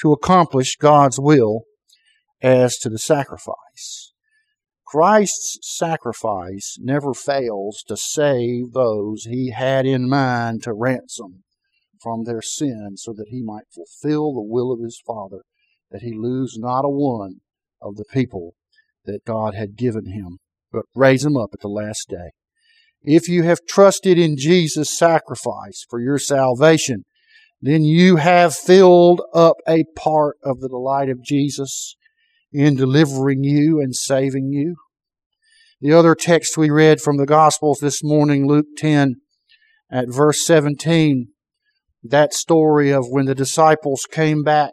to 0.00 0.12
accomplish 0.12 0.76
God's 0.76 1.18
will 1.18 1.62
as 2.40 2.78
to 2.78 2.88
the 2.88 2.98
sacrifice. 2.98 4.12
Christ's 4.86 5.58
sacrifice 5.62 6.76
never 6.80 7.14
fails 7.14 7.82
to 7.88 7.96
save 7.96 8.72
those 8.72 9.24
he 9.24 9.50
had 9.50 9.86
in 9.86 10.08
mind 10.08 10.62
to 10.62 10.72
ransom 10.72 11.42
from 12.00 12.24
their 12.24 12.42
sin 12.42 12.94
so 12.96 13.12
that 13.12 13.28
he 13.28 13.42
might 13.42 13.72
fulfill 13.72 14.32
the 14.32 14.42
will 14.42 14.72
of 14.72 14.80
his 14.80 15.00
Father, 15.06 15.42
that 15.90 16.02
he 16.02 16.12
lose 16.12 16.56
not 16.58 16.84
a 16.84 16.88
one 16.88 17.40
of 17.80 17.96
the 17.96 18.04
people 18.04 18.54
that 19.04 19.24
God 19.24 19.54
had 19.54 19.76
given 19.76 20.06
him, 20.06 20.38
but 20.72 20.84
raise 20.94 21.22
them 21.22 21.36
up 21.36 21.50
at 21.52 21.60
the 21.60 21.68
last 21.68 22.08
day. 22.08 22.30
If 23.02 23.28
you 23.28 23.44
have 23.44 23.66
trusted 23.66 24.18
in 24.18 24.36
Jesus' 24.36 24.96
sacrifice 24.96 25.84
for 25.88 26.00
your 26.00 26.18
salvation, 26.18 27.04
then 27.62 27.82
you 27.82 28.16
have 28.16 28.54
filled 28.54 29.22
up 29.34 29.56
a 29.66 29.84
part 29.96 30.36
of 30.42 30.60
the 30.60 30.68
delight 30.68 31.08
of 31.08 31.22
Jesus 31.22 31.96
in 32.52 32.76
delivering 32.76 33.44
you 33.44 33.80
and 33.80 33.94
saving 33.94 34.50
you. 34.50 34.76
The 35.80 35.92
other 35.92 36.14
text 36.14 36.58
we 36.58 36.70
read 36.70 37.00
from 37.00 37.16
the 37.16 37.26
Gospels 37.26 37.78
this 37.80 38.04
morning, 38.04 38.46
Luke 38.46 38.66
10, 38.76 39.16
at 39.90 40.08
verse 40.08 40.44
17, 40.46 41.28
that 42.02 42.32
story 42.32 42.90
of 42.90 43.06
when 43.08 43.26
the 43.26 43.34
disciples 43.34 44.06
came 44.10 44.42
back 44.42 44.72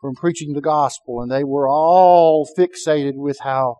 from 0.00 0.14
preaching 0.14 0.52
the 0.52 0.60
gospel 0.60 1.20
and 1.20 1.30
they 1.30 1.44
were 1.44 1.68
all 1.68 2.48
fixated 2.56 3.14
with 3.14 3.38
how 3.40 3.76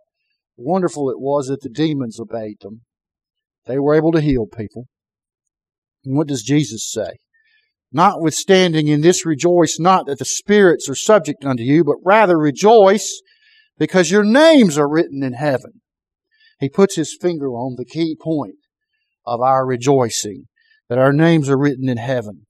wonderful 0.57 1.09
it 1.09 1.19
was 1.19 1.47
that 1.47 1.61
the 1.61 1.69
demons 1.69 2.19
obeyed 2.19 2.57
them. 2.61 2.81
They 3.65 3.79
were 3.79 3.95
able 3.95 4.11
to 4.11 4.21
heal 4.21 4.45
people. 4.45 4.85
And 6.03 6.17
what 6.17 6.27
does 6.27 6.43
Jesus 6.43 6.89
say? 6.91 7.17
Notwithstanding 7.91 8.87
in 8.87 9.01
this 9.01 9.25
rejoice 9.25 9.79
not 9.79 10.05
that 10.05 10.19
the 10.19 10.25
spirits 10.25 10.87
are 10.89 10.95
subject 10.95 11.43
unto 11.43 11.63
you, 11.63 11.83
but 11.83 11.97
rather 12.03 12.37
rejoice 12.37 13.21
because 13.77 14.11
your 14.11 14.23
names 14.23 14.77
are 14.77 14.89
written 14.89 15.23
in 15.23 15.33
heaven. 15.33 15.81
He 16.59 16.69
puts 16.69 16.95
his 16.95 17.17
finger 17.19 17.49
on 17.49 17.75
the 17.77 17.85
key 17.85 18.15
point 18.19 18.55
of 19.25 19.41
our 19.41 19.65
rejoicing, 19.65 20.47
that 20.89 20.97
our 20.97 21.13
names 21.13 21.49
are 21.49 21.57
written 21.57 21.87
in 21.87 21.97
heaven. 21.97 22.45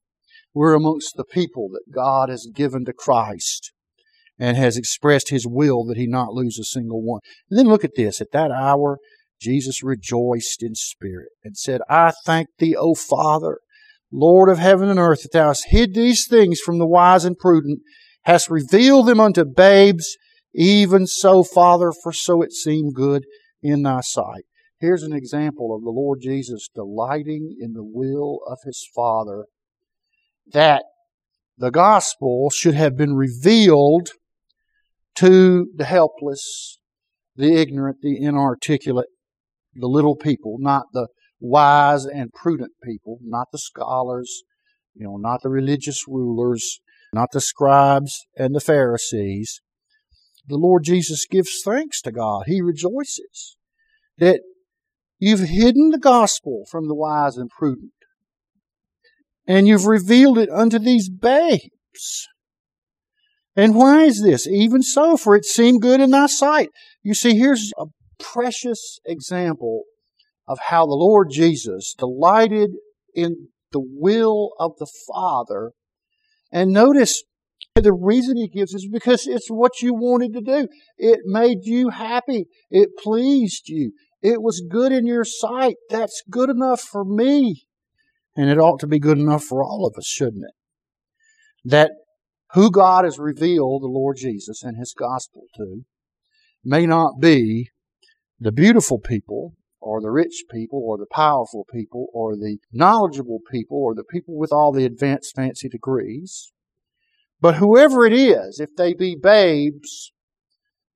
We're 0.60 0.74
amongst 0.74 1.16
the 1.16 1.24
people 1.24 1.70
that 1.70 1.90
God 1.90 2.28
has 2.28 2.46
given 2.54 2.84
to 2.84 2.92
Christ 2.92 3.72
and 4.38 4.58
has 4.58 4.76
expressed 4.76 5.30
his 5.30 5.48
will 5.48 5.86
that 5.86 5.96
he 5.96 6.06
not 6.06 6.34
lose 6.34 6.60
a 6.60 6.66
single 6.66 7.02
one. 7.02 7.22
And 7.50 7.58
then 7.58 7.68
look 7.68 7.86
at 7.86 7.96
this. 7.96 8.20
At 8.20 8.34
that 8.34 8.52
hour, 8.52 8.98
Jesus 9.40 9.82
rejoiced 9.82 10.62
in 10.62 10.76
spirit 10.76 11.30
and 11.46 11.56
said, 11.56 11.80
I 11.90 12.12
thank 12.26 12.50
thee, 12.58 12.76
O 12.76 12.94
Father, 12.94 13.60
Lord 14.12 14.50
of 14.50 14.58
heaven 14.58 14.90
and 14.90 15.00
earth, 15.00 15.22
that 15.22 15.32
thou 15.32 15.48
hast 15.48 15.68
hid 15.70 15.94
these 15.94 16.28
things 16.28 16.60
from 16.60 16.78
the 16.78 16.86
wise 16.86 17.24
and 17.24 17.38
prudent, 17.38 17.80
hast 18.24 18.50
revealed 18.50 19.08
them 19.08 19.22
unto 19.22 19.46
babes, 19.46 20.18
even 20.54 21.08
so, 21.08 21.42
Father, 21.42 21.94
for 22.04 22.12
so 22.12 22.42
it 22.42 22.52
seemed 22.52 22.96
good 22.96 23.24
in 23.64 23.84
thy 23.84 24.02
sight. 24.02 24.44
Here's 24.82 25.04
an 25.04 25.14
example 25.14 25.74
of 25.74 25.84
the 25.84 25.90
Lord 25.90 26.20
Jesus 26.22 26.68
delighting 26.76 27.56
in 27.62 27.72
the 27.72 27.86
will 27.86 28.40
of 28.46 28.58
his 28.66 28.86
Father, 28.94 29.46
that 30.54 30.84
the 31.58 31.72
gospel 31.72 32.50
should 32.50 32.76
have 32.76 32.98
been 32.98 33.14
revealed 33.14 34.10
to 35.16 35.68
the 35.76 35.86
helpless, 35.86 36.80
the 37.36 37.56
ignorant, 37.56 37.98
the 38.02 38.22
inarticulate, 38.22 39.10
the 39.76 39.88
little 39.88 40.16
people, 40.16 40.58
not 40.60 40.86
the 40.94 41.08
wise 41.40 42.06
and 42.06 42.32
prudent 42.34 42.72
people, 42.84 43.20
not 43.22 43.48
the 43.52 43.58
scholars, 43.58 44.44
you 44.94 45.06
know, 45.06 45.18
not 45.18 45.42
the 45.42 45.50
religious 45.50 46.08
rulers, 46.08 46.80
not 47.14 47.30
the 47.32 47.42
scribes 47.42 48.26
and 48.38 48.56
the 48.56 48.60
Pharisees. 48.60 49.62
The 50.48 50.58
Lord 50.58 50.84
Jesus 50.84 51.26
gives 51.26 51.62
thanks 51.64 52.02
to 52.02 52.12
God. 52.12 52.44
He 52.48 52.62
rejoices 52.62 53.58
that 54.18 54.42
You've 55.20 55.50
hidden 55.50 55.90
the 55.90 56.00
gospel 56.00 56.64
from 56.72 56.88
the 56.88 56.96
wise 56.96 57.36
and 57.36 57.50
prudent, 57.50 57.92
and 59.50 59.68
you've 59.68 59.88
revealed 59.88 60.38
it 60.38 60.50
unto 60.52 60.78
these 60.78 61.10
babes. 61.10 62.28
And 63.56 63.76
why 63.76 64.04
is 64.04 64.22
this? 64.22 64.48
Even 64.48 64.84
so, 64.84 65.18
for 65.18 65.36
it 65.36 65.44
seemed 65.44 65.82
good 65.82 66.00
in 66.00 66.12
thy 66.12 66.28
sight. 66.28 66.70
You 67.02 67.16
see, 67.16 67.36
here's 67.36 67.74
a 67.78 67.88
precious 68.20 69.00
example 69.06 69.84
of 70.48 70.60
how 70.68 70.86
the 70.86 70.94
Lord 70.94 71.30
Jesus 71.32 71.96
delighted 71.98 72.70
in 73.16 73.48
the 73.72 73.82
will 73.84 74.52
of 74.60 74.74
the 74.78 74.88
Father. 75.12 75.72
And 76.52 76.72
notice 76.72 77.24
the 77.74 77.92
reason 77.92 78.38
he 78.38 78.48
gives 78.48 78.74
is 78.74 78.88
because 78.92 79.26
it's 79.26 79.50
what 79.50 79.82
you 79.82 79.96
wanted 79.96 80.34
to 80.34 80.42
do. 80.42 80.68
It 80.98 81.22
made 81.26 81.60
you 81.64 81.90
happy. 81.90 82.46
It 82.70 82.90
pleased 83.02 83.68
you. 83.68 83.94
It 84.22 84.44
was 84.44 84.62
good 84.70 84.92
in 84.92 85.08
your 85.08 85.24
sight. 85.24 85.76
That's 85.90 86.22
good 86.30 86.52
enough 86.52 86.82
for 86.82 87.04
me. 87.04 87.66
And 88.40 88.50
it 88.50 88.58
ought 88.58 88.80
to 88.80 88.88
be 88.88 89.00
good 89.00 89.18
enough 89.18 89.44
for 89.44 89.62
all 89.62 89.86
of 89.86 89.98
us, 89.98 90.08
shouldn't 90.08 90.46
it? 90.46 90.54
That 91.66 91.92
who 92.54 92.72
God 92.72 93.04
has 93.04 93.20
revealed 93.20 93.82
the 93.82 93.88
Lord 93.88 94.16
Jesus 94.16 94.64
and 94.64 94.78
His 94.78 94.94
gospel 94.98 95.42
to 95.58 95.82
may 96.64 96.86
not 96.86 97.20
be 97.20 97.70
the 98.40 98.54
beautiful 98.54 98.98
people 98.98 99.56
or 99.82 100.00
the 100.00 100.10
rich 100.10 100.46
people 100.50 100.82
or 100.82 100.98
the 100.98 101.06
powerful 101.12 101.66
people 101.70 102.08
or 102.14 102.38
the 102.38 102.60
knowledgeable 102.72 103.40
people 103.52 103.76
or 103.84 103.94
the 103.94 104.06
people 104.10 104.38
with 104.38 104.54
all 104.54 104.72
the 104.72 104.86
advanced 104.86 105.36
fancy 105.36 105.68
degrees. 105.68 106.54
But 107.42 107.56
whoever 107.56 108.06
it 108.06 108.14
is, 108.14 108.62
if 108.62 108.74
they 108.78 108.94
be 108.94 109.18
babes, 109.22 110.14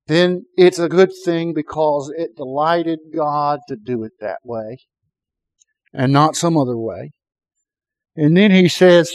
then 0.08 0.46
it's 0.56 0.80
a 0.80 0.88
good 0.88 1.12
thing 1.26 1.52
because 1.54 2.10
it 2.16 2.38
delighted 2.38 3.00
God 3.14 3.60
to 3.68 3.76
do 3.76 4.06
it 4.06 4.14
that 4.22 4.40
way 4.46 4.78
and 5.92 6.14
not 6.14 6.38
some 6.38 6.58
other 6.58 6.78
way. 6.78 7.12
And 8.16 8.38
then 8.38 8.52
he 8.52 8.68
says 8.68 9.12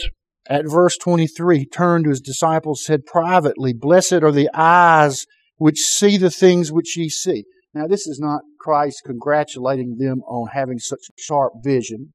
at 0.49 0.65
verse 0.65 0.97
23, 0.97 1.65
turned 1.65 2.05
to 2.05 2.09
his 2.09 2.21
disciples, 2.21 2.83
said 2.83 3.05
privately, 3.05 3.73
Blessed 3.73 4.23
are 4.23 4.31
the 4.31 4.49
eyes 4.53 5.25
which 5.57 5.77
see 5.77 6.17
the 6.17 6.31
things 6.31 6.71
which 6.71 6.97
ye 6.97 7.09
see. 7.09 7.45
Now, 7.73 7.85
this 7.87 8.07
is 8.07 8.19
not 8.19 8.41
Christ 8.59 9.03
congratulating 9.05 9.97
them 9.99 10.21
on 10.21 10.49
having 10.53 10.79
such 10.79 11.01
sharp 11.17 11.53
vision 11.63 12.13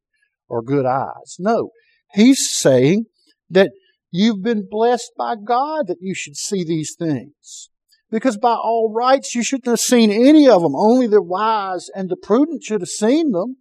or 0.48 0.62
good 0.62 0.84
eyes. 0.84 1.36
No, 1.38 1.70
he's 2.12 2.50
saying 2.50 3.06
that 3.50 3.70
you've 4.10 4.42
been 4.42 4.66
blessed 4.68 5.12
by 5.16 5.36
God 5.36 5.86
that 5.86 5.98
you 6.00 6.14
should 6.14 6.36
see 6.36 6.64
these 6.64 6.94
things. 6.98 7.70
Because 8.10 8.36
by 8.36 8.54
all 8.54 8.92
rights, 8.94 9.34
you 9.34 9.42
shouldn't 9.42 9.66
have 9.66 9.80
seen 9.80 10.10
any 10.10 10.48
of 10.48 10.62
them. 10.62 10.74
Only 10.76 11.06
the 11.06 11.22
wise 11.22 11.88
and 11.94 12.08
the 12.08 12.16
prudent 12.16 12.62
should 12.62 12.80
have 12.80 12.88
seen 12.88 13.32
them 13.32 13.56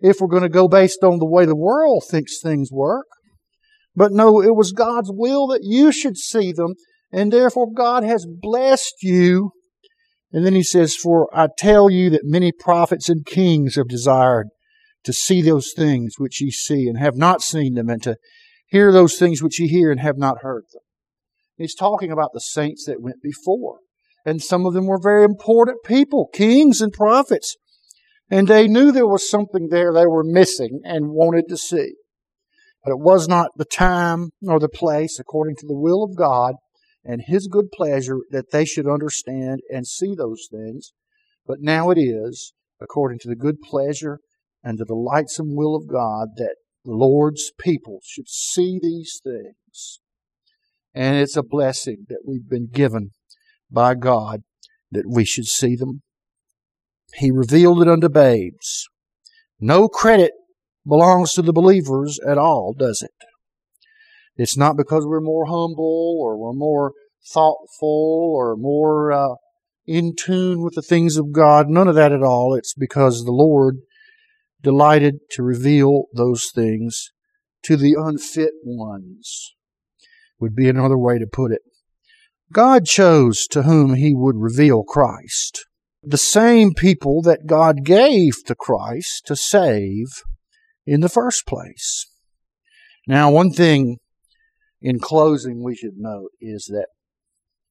if 0.00 0.20
we're 0.20 0.28
going 0.28 0.42
to 0.42 0.48
go 0.48 0.68
based 0.68 1.02
on 1.02 1.18
the 1.18 1.28
way 1.28 1.44
the 1.44 1.56
world 1.56 2.04
thinks 2.10 2.40
things 2.40 2.70
work. 2.72 3.06
But 3.96 4.12
no, 4.12 4.42
it 4.42 4.56
was 4.56 4.72
God's 4.72 5.10
will 5.12 5.46
that 5.48 5.62
you 5.62 5.92
should 5.92 6.16
see 6.16 6.52
them, 6.52 6.74
and 7.12 7.32
therefore 7.32 7.72
God 7.72 8.02
has 8.02 8.26
blessed 8.26 8.96
you 9.02 9.52
and 10.34 10.44
then 10.44 10.54
he 10.56 10.64
says, 10.64 10.96
For 10.96 11.28
I 11.32 11.46
tell 11.56 11.88
you 11.88 12.10
that 12.10 12.24
many 12.24 12.50
prophets 12.50 13.08
and 13.08 13.24
kings 13.24 13.76
have 13.76 13.86
desired 13.86 14.48
to 15.04 15.12
see 15.12 15.40
those 15.40 15.72
things 15.76 16.14
which 16.18 16.40
ye 16.40 16.50
see 16.50 16.88
and 16.88 16.98
have 16.98 17.16
not 17.16 17.40
seen 17.40 17.74
them, 17.74 17.88
and 17.88 18.02
to 18.02 18.16
hear 18.66 18.90
those 18.90 19.16
things 19.16 19.40
which 19.40 19.60
ye 19.60 19.68
hear 19.68 19.92
and 19.92 20.00
have 20.00 20.18
not 20.18 20.38
heard 20.40 20.64
them. 20.72 20.82
He's 21.56 21.76
talking 21.76 22.10
about 22.10 22.32
the 22.34 22.40
saints 22.40 22.84
that 22.86 23.00
went 23.00 23.22
before. 23.22 23.78
And 24.26 24.42
some 24.42 24.66
of 24.66 24.74
them 24.74 24.86
were 24.86 24.98
very 25.00 25.22
important 25.22 25.84
people, 25.84 26.28
kings 26.34 26.80
and 26.80 26.92
prophets. 26.92 27.54
And 28.30 28.48
they 28.48 28.68
knew 28.68 28.90
there 28.90 29.06
was 29.06 29.28
something 29.28 29.68
there 29.68 29.92
they 29.92 30.06
were 30.06 30.24
missing 30.24 30.80
and 30.84 31.10
wanted 31.10 31.44
to 31.48 31.56
see. 31.56 31.94
But 32.82 32.92
it 32.92 32.98
was 32.98 33.28
not 33.28 33.50
the 33.56 33.64
time 33.64 34.30
nor 34.40 34.58
the 34.58 34.68
place 34.68 35.18
according 35.18 35.56
to 35.56 35.66
the 35.66 35.76
will 35.76 36.02
of 36.02 36.16
God 36.16 36.54
and 37.04 37.22
His 37.26 37.48
good 37.48 37.70
pleasure 37.72 38.18
that 38.30 38.50
they 38.50 38.64
should 38.64 38.88
understand 38.88 39.60
and 39.70 39.86
see 39.86 40.14
those 40.14 40.48
things. 40.50 40.92
But 41.46 41.60
now 41.60 41.90
it 41.90 41.98
is, 41.98 42.52
according 42.80 43.18
to 43.20 43.28
the 43.28 43.36
good 43.36 43.60
pleasure 43.60 44.20
and 44.62 44.78
the 44.78 44.86
delightsome 44.86 45.54
will 45.54 45.76
of 45.76 45.86
God, 45.86 46.28
that 46.36 46.56
the 46.84 46.92
Lord's 46.92 47.52
people 47.58 48.00
should 48.04 48.28
see 48.28 48.78
these 48.82 49.20
things. 49.22 50.00
And 50.94 51.16
it's 51.16 51.36
a 51.36 51.42
blessing 51.42 52.06
that 52.08 52.22
we've 52.26 52.48
been 52.48 52.68
given 52.72 53.10
by 53.70 53.94
God 53.94 54.42
that 54.90 55.04
we 55.06 55.24
should 55.24 55.46
see 55.46 55.76
them. 55.76 56.02
He 57.16 57.30
revealed 57.30 57.82
it 57.82 57.88
unto 57.88 58.08
babes. 58.08 58.88
No 59.60 59.88
credit 59.88 60.32
belongs 60.86 61.32
to 61.32 61.42
the 61.42 61.52
believers 61.52 62.18
at 62.26 62.38
all, 62.38 62.74
does 62.76 63.02
it? 63.02 63.12
It's 64.36 64.56
not 64.56 64.76
because 64.76 65.06
we're 65.06 65.20
more 65.20 65.46
humble 65.46 66.18
or 66.20 66.36
we're 66.36 66.52
more 66.52 66.92
thoughtful 67.32 68.32
or 68.36 68.56
more 68.56 69.12
uh, 69.12 69.34
in 69.86 70.14
tune 70.16 70.62
with 70.62 70.74
the 70.74 70.82
things 70.82 71.16
of 71.16 71.32
God. 71.32 71.68
None 71.68 71.88
of 71.88 71.94
that 71.94 72.12
at 72.12 72.22
all. 72.22 72.54
It's 72.54 72.74
because 72.74 73.24
the 73.24 73.32
Lord 73.32 73.78
delighted 74.62 75.16
to 75.30 75.42
reveal 75.42 76.04
those 76.14 76.50
things 76.52 77.10
to 77.62 77.76
the 77.76 77.94
unfit 77.96 78.52
ones, 78.64 79.54
would 80.38 80.54
be 80.54 80.68
another 80.68 80.98
way 80.98 81.18
to 81.18 81.26
put 81.26 81.52
it. 81.52 81.62
God 82.52 82.84
chose 82.86 83.46
to 83.48 83.62
whom 83.62 83.94
he 83.94 84.14
would 84.14 84.36
reveal 84.36 84.82
Christ. 84.82 85.64
The 86.06 86.18
same 86.18 86.74
people 86.74 87.22
that 87.22 87.46
God 87.46 87.82
gave 87.82 88.44
to 88.44 88.54
Christ 88.54 89.24
to 89.26 89.34
save 89.34 90.06
in 90.86 91.00
the 91.00 91.08
first 91.08 91.46
place. 91.46 92.06
Now, 93.06 93.30
one 93.30 93.50
thing 93.50 93.98
in 94.82 94.98
closing 94.98 95.62
we 95.62 95.74
should 95.74 95.96
note 95.96 96.30
is 96.42 96.66
that 96.66 96.88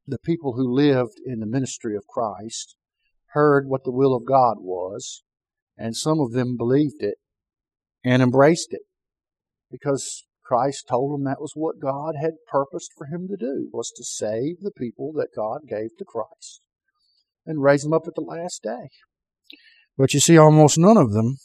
the 0.07 0.17
people 0.17 0.53
who 0.53 0.73
lived 0.73 1.19
in 1.23 1.39
the 1.39 1.45
ministry 1.45 1.95
of 1.95 2.07
Christ 2.07 2.75
heard 3.33 3.67
what 3.67 3.83
the 3.83 3.91
will 3.91 4.15
of 4.15 4.25
God 4.25 4.57
was, 4.59 5.23
and 5.77 5.95
some 5.95 6.19
of 6.19 6.31
them 6.31 6.57
believed 6.57 7.01
it 7.03 7.17
and 8.03 8.23
embraced 8.23 8.73
it 8.73 8.81
because 9.69 10.25
Christ 10.43 10.87
told 10.89 11.13
them 11.13 11.23
that 11.25 11.39
was 11.39 11.53
what 11.53 11.79
God 11.79 12.15
had 12.19 12.33
purposed 12.47 12.93
for 12.97 13.05
him 13.05 13.27
to 13.27 13.37
do 13.37 13.69
was 13.71 13.91
to 13.95 14.03
save 14.03 14.61
the 14.61 14.71
people 14.71 15.13
that 15.13 15.35
God 15.35 15.61
gave 15.67 15.95
to 15.97 16.05
Christ 16.05 16.62
and 17.45 17.61
raise 17.61 17.83
them 17.83 17.93
up 17.93 18.07
at 18.07 18.15
the 18.15 18.21
last 18.21 18.63
day. 18.63 18.89
But 19.97 20.13
you 20.13 20.19
see, 20.19 20.37
almost 20.37 20.77
none 20.77 20.97
of 20.97 21.13
them 21.13 21.37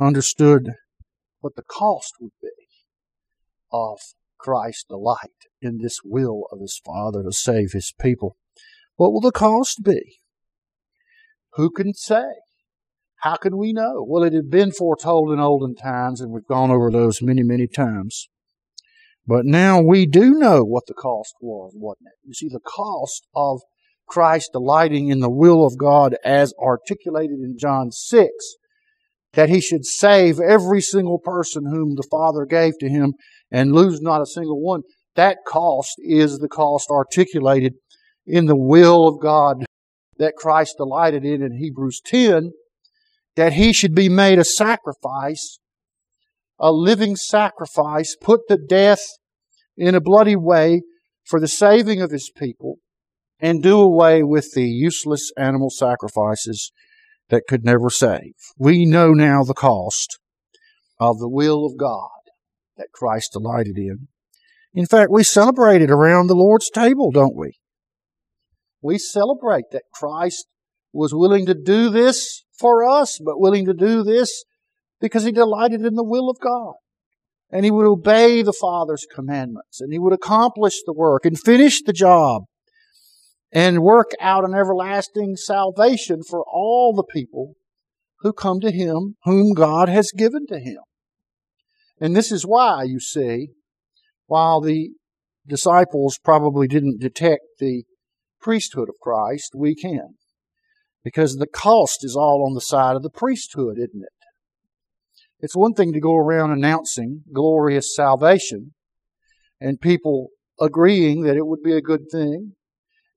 understood 0.00 0.70
what 1.40 1.56
the 1.56 1.62
cost 1.62 2.14
would 2.20 2.32
be 2.40 2.48
of 3.72 3.98
Christ's 4.38 4.84
delight 4.84 5.16
in 5.60 5.78
this 5.78 5.98
will 6.04 6.44
of 6.52 6.60
his 6.60 6.80
Father 6.84 7.22
to 7.22 7.32
save 7.32 7.72
his 7.72 7.92
people. 8.00 8.36
What 8.96 9.12
will 9.12 9.20
the 9.20 9.32
cost 9.32 9.82
be? 9.84 10.18
Who 11.54 11.70
can 11.70 11.94
say? 11.94 12.24
How 13.20 13.36
can 13.36 13.56
we 13.56 13.72
know? 13.72 14.04
Well, 14.06 14.24
it 14.24 14.32
had 14.32 14.50
been 14.50 14.72
foretold 14.72 15.32
in 15.32 15.38
olden 15.38 15.76
times, 15.76 16.20
and 16.20 16.32
we've 16.32 16.46
gone 16.46 16.70
over 16.70 16.90
those 16.90 17.22
many, 17.22 17.42
many 17.42 17.68
times. 17.68 18.28
But 19.26 19.44
now 19.44 19.80
we 19.80 20.06
do 20.06 20.32
know 20.32 20.64
what 20.64 20.86
the 20.86 20.94
cost 20.94 21.34
was, 21.40 21.72
wasn't 21.76 22.08
it? 22.08 22.26
You 22.26 22.34
see, 22.34 22.48
the 22.48 22.58
cost 22.58 23.26
of 23.34 23.60
Christ 24.08 24.50
delighting 24.52 25.08
in 25.08 25.20
the 25.20 25.30
will 25.30 25.66
of 25.66 25.78
God 25.78 26.16
as 26.24 26.52
articulated 26.62 27.40
in 27.40 27.56
John 27.58 27.90
6, 27.90 28.30
that 29.34 29.48
he 29.48 29.60
should 29.60 29.84
save 29.84 30.38
every 30.38 30.80
single 30.80 31.18
person 31.18 31.64
whom 31.66 31.94
the 31.94 32.06
Father 32.10 32.44
gave 32.44 32.78
to 32.80 32.88
him 32.88 33.14
and 33.50 33.72
lose 33.72 34.00
not 34.00 34.20
a 34.20 34.26
single 34.26 34.60
one. 34.60 34.82
That 35.14 35.38
cost 35.46 35.94
is 35.98 36.38
the 36.38 36.48
cost 36.48 36.90
articulated 36.90 37.74
in 38.26 38.46
the 38.46 38.56
will 38.56 39.08
of 39.08 39.20
God 39.20 39.64
that 40.18 40.36
Christ 40.36 40.76
delighted 40.78 41.24
in 41.24 41.42
in 41.42 41.58
Hebrews 41.58 42.00
10, 42.04 42.52
that 43.36 43.54
he 43.54 43.72
should 43.72 43.94
be 43.94 44.08
made 44.08 44.38
a 44.38 44.44
sacrifice, 44.44 45.58
a 46.58 46.70
living 46.70 47.16
sacrifice, 47.16 48.16
put 48.20 48.42
to 48.48 48.56
death 48.56 49.02
in 49.76 49.94
a 49.94 50.00
bloody 50.00 50.36
way 50.36 50.82
for 51.24 51.40
the 51.40 51.48
saving 51.48 52.00
of 52.00 52.10
his 52.10 52.30
people, 52.36 52.76
and 53.42 53.60
do 53.60 53.80
away 53.80 54.22
with 54.22 54.52
the 54.54 54.62
useless 54.62 55.32
animal 55.36 55.68
sacrifices 55.68 56.70
that 57.28 57.42
could 57.48 57.64
never 57.64 57.90
save. 57.90 58.34
We 58.56 58.86
know 58.86 59.12
now 59.12 59.42
the 59.42 59.52
cost 59.52 60.18
of 61.00 61.18
the 61.18 61.28
will 61.28 61.66
of 61.66 61.76
God 61.76 62.08
that 62.76 62.92
Christ 62.94 63.32
delighted 63.32 63.76
in. 63.76 64.06
In 64.72 64.86
fact, 64.86 65.10
we 65.10 65.24
celebrate 65.24 65.82
it 65.82 65.90
around 65.90 66.28
the 66.28 66.36
Lord's 66.36 66.70
table, 66.70 67.10
don't 67.10 67.36
we? 67.36 67.58
We 68.80 68.96
celebrate 68.96 69.66
that 69.72 69.82
Christ 69.92 70.46
was 70.92 71.12
willing 71.12 71.46
to 71.46 71.54
do 71.54 71.90
this 71.90 72.44
for 72.58 72.88
us, 72.88 73.18
but 73.22 73.40
willing 73.40 73.66
to 73.66 73.74
do 73.74 74.04
this 74.04 74.44
because 75.00 75.24
he 75.24 75.32
delighted 75.32 75.84
in 75.84 75.94
the 75.94 76.04
will 76.04 76.30
of 76.30 76.38
God. 76.38 76.74
And 77.50 77.64
he 77.64 77.70
would 77.70 77.86
obey 77.86 78.42
the 78.42 78.54
Father's 78.58 79.06
commandments, 79.12 79.80
and 79.80 79.92
he 79.92 79.98
would 79.98 80.12
accomplish 80.12 80.80
the 80.86 80.94
work 80.94 81.26
and 81.26 81.38
finish 81.38 81.82
the 81.82 81.92
job 81.92 82.44
and 83.52 83.82
work 83.82 84.12
out 84.20 84.44
an 84.44 84.54
everlasting 84.54 85.36
salvation 85.36 86.22
for 86.28 86.42
all 86.50 86.94
the 86.94 87.04
people 87.04 87.54
who 88.20 88.32
come 88.32 88.60
to 88.60 88.70
him 88.70 89.16
whom 89.24 89.52
God 89.52 89.88
has 89.88 90.10
given 90.16 90.46
to 90.46 90.58
him. 90.58 90.78
And 92.00 92.16
this 92.16 92.32
is 92.32 92.46
why, 92.46 92.84
you 92.84 92.98
see, 92.98 93.48
while 94.26 94.60
the 94.60 94.90
disciples 95.46 96.18
probably 96.22 96.66
didn't 96.66 97.00
detect 97.00 97.42
the 97.58 97.84
priesthood 98.40 98.88
of 98.88 98.94
Christ, 99.00 99.52
we 99.54 99.74
can. 99.74 100.14
Because 101.04 101.36
the 101.36 101.46
cost 101.46 102.04
is 102.04 102.16
all 102.16 102.44
on 102.46 102.54
the 102.54 102.60
side 102.60 102.96
of 102.96 103.02
the 103.02 103.10
priesthood, 103.10 103.76
isn't 103.76 104.02
it? 104.02 104.12
It's 105.40 105.56
one 105.56 105.74
thing 105.74 105.92
to 105.92 106.00
go 106.00 106.16
around 106.16 106.52
announcing 106.52 107.22
glorious 107.32 107.94
salvation 107.94 108.74
and 109.60 109.80
people 109.80 110.28
agreeing 110.60 111.22
that 111.22 111.36
it 111.36 111.46
would 111.46 111.62
be 111.62 111.76
a 111.76 111.80
good 111.80 112.04
thing. 112.10 112.52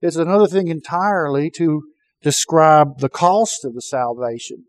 It's 0.00 0.16
another 0.16 0.46
thing 0.46 0.68
entirely 0.68 1.50
to 1.56 1.82
describe 2.22 2.98
the 2.98 3.08
cost 3.08 3.64
of 3.64 3.74
the 3.74 3.82
salvation, 3.82 4.66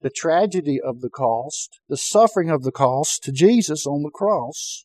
the 0.00 0.10
tragedy 0.10 0.80
of 0.80 1.00
the 1.00 1.10
cost, 1.10 1.80
the 1.88 1.96
suffering 1.96 2.50
of 2.50 2.62
the 2.62 2.72
cost 2.72 3.22
to 3.24 3.32
Jesus 3.32 3.86
on 3.86 4.02
the 4.02 4.10
cross. 4.10 4.84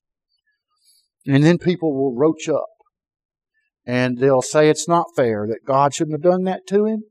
And 1.25 1.43
then 1.43 1.57
people 1.57 1.93
will 1.93 2.15
roach 2.15 2.49
up 2.49 2.67
and 3.85 4.17
they'll 4.17 4.41
say 4.41 4.69
it's 4.69 4.87
not 4.87 5.15
fair 5.15 5.45
that 5.47 5.65
God 5.65 5.93
shouldn't 5.93 6.15
have 6.15 6.31
done 6.31 6.43
that 6.45 6.65
to 6.67 6.85
him. 6.85 7.03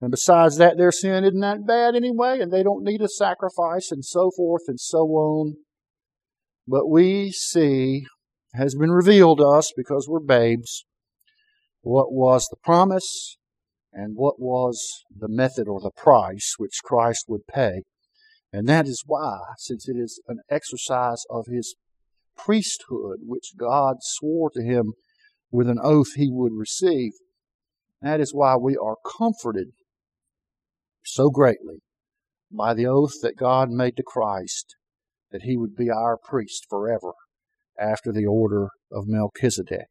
And 0.00 0.10
besides 0.10 0.56
that, 0.56 0.76
their 0.76 0.92
sin 0.92 1.24
isn't 1.24 1.40
that 1.40 1.66
bad 1.66 1.94
anyway, 1.94 2.40
and 2.40 2.50
they 2.50 2.62
don't 2.62 2.84
need 2.84 3.02
a 3.02 3.08
sacrifice, 3.08 3.92
and 3.92 4.04
so 4.04 4.30
forth 4.34 4.62
and 4.66 4.80
so 4.80 5.00
on. 5.00 5.56
But 6.66 6.88
we 6.88 7.30
see, 7.30 8.06
has 8.54 8.74
been 8.74 8.90
revealed 8.90 9.38
to 9.38 9.46
us 9.46 9.72
because 9.76 10.08
we're 10.08 10.20
babes, 10.20 10.86
what 11.82 12.12
was 12.12 12.48
the 12.48 12.56
promise 12.62 13.36
and 13.92 14.16
what 14.16 14.38
was 14.38 15.04
the 15.16 15.28
method 15.28 15.66
or 15.68 15.80
the 15.80 15.90
price 15.90 16.54
which 16.58 16.80
Christ 16.84 17.24
would 17.28 17.46
pay. 17.46 17.82
And 18.52 18.68
that 18.68 18.86
is 18.86 19.04
why, 19.06 19.38
since 19.58 19.88
it 19.88 19.96
is 19.96 20.20
an 20.26 20.40
exercise 20.50 21.24
of 21.30 21.46
his 21.46 21.76
priesthood, 22.36 23.20
which 23.22 23.52
God 23.56 23.96
swore 24.00 24.50
to 24.50 24.62
him 24.62 24.92
with 25.50 25.68
an 25.68 25.78
oath 25.82 26.14
he 26.16 26.28
would 26.30 26.52
receive, 26.52 27.12
that 28.02 28.20
is 28.20 28.34
why 28.34 28.56
we 28.56 28.76
are 28.76 28.96
comforted 29.18 29.68
so 31.04 31.30
greatly 31.30 31.78
by 32.50 32.74
the 32.74 32.86
oath 32.86 33.20
that 33.22 33.36
God 33.36 33.70
made 33.70 33.96
to 33.96 34.02
Christ 34.02 34.76
that 35.30 35.42
he 35.42 35.56
would 35.56 35.76
be 35.76 35.90
our 35.90 36.16
priest 36.16 36.66
forever 36.68 37.12
after 37.78 38.12
the 38.12 38.26
order 38.26 38.68
of 38.90 39.04
Melchizedek. 39.06 39.88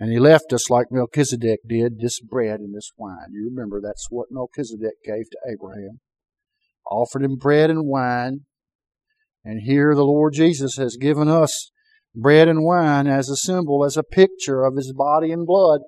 And 0.00 0.12
he 0.12 0.20
left 0.20 0.52
us 0.52 0.70
like 0.70 0.92
Melchizedek 0.92 1.58
did 1.68 1.98
this 1.98 2.20
bread 2.20 2.60
and 2.60 2.72
this 2.72 2.92
wine. 2.96 3.32
You 3.32 3.50
remember 3.52 3.80
that's 3.80 4.06
what 4.10 4.28
Melchizedek 4.30 5.02
gave 5.04 5.28
to 5.30 5.38
Abraham. 5.52 5.98
Offered 6.88 7.24
him 7.24 7.34
bread 7.34 7.68
and 7.68 7.84
wine. 7.84 8.42
And 9.44 9.62
here 9.62 9.96
the 9.96 10.04
Lord 10.04 10.34
Jesus 10.34 10.76
has 10.76 10.96
given 10.96 11.26
us 11.26 11.72
bread 12.14 12.46
and 12.46 12.62
wine 12.62 13.08
as 13.08 13.28
a 13.28 13.34
symbol, 13.34 13.84
as 13.84 13.96
a 13.96 14.04
picture 14.04 14.62
of 14.62 14.76
his 14.76 14.92
body 14.92 15.32
and 15.32 15.44
blood 15.44 15.80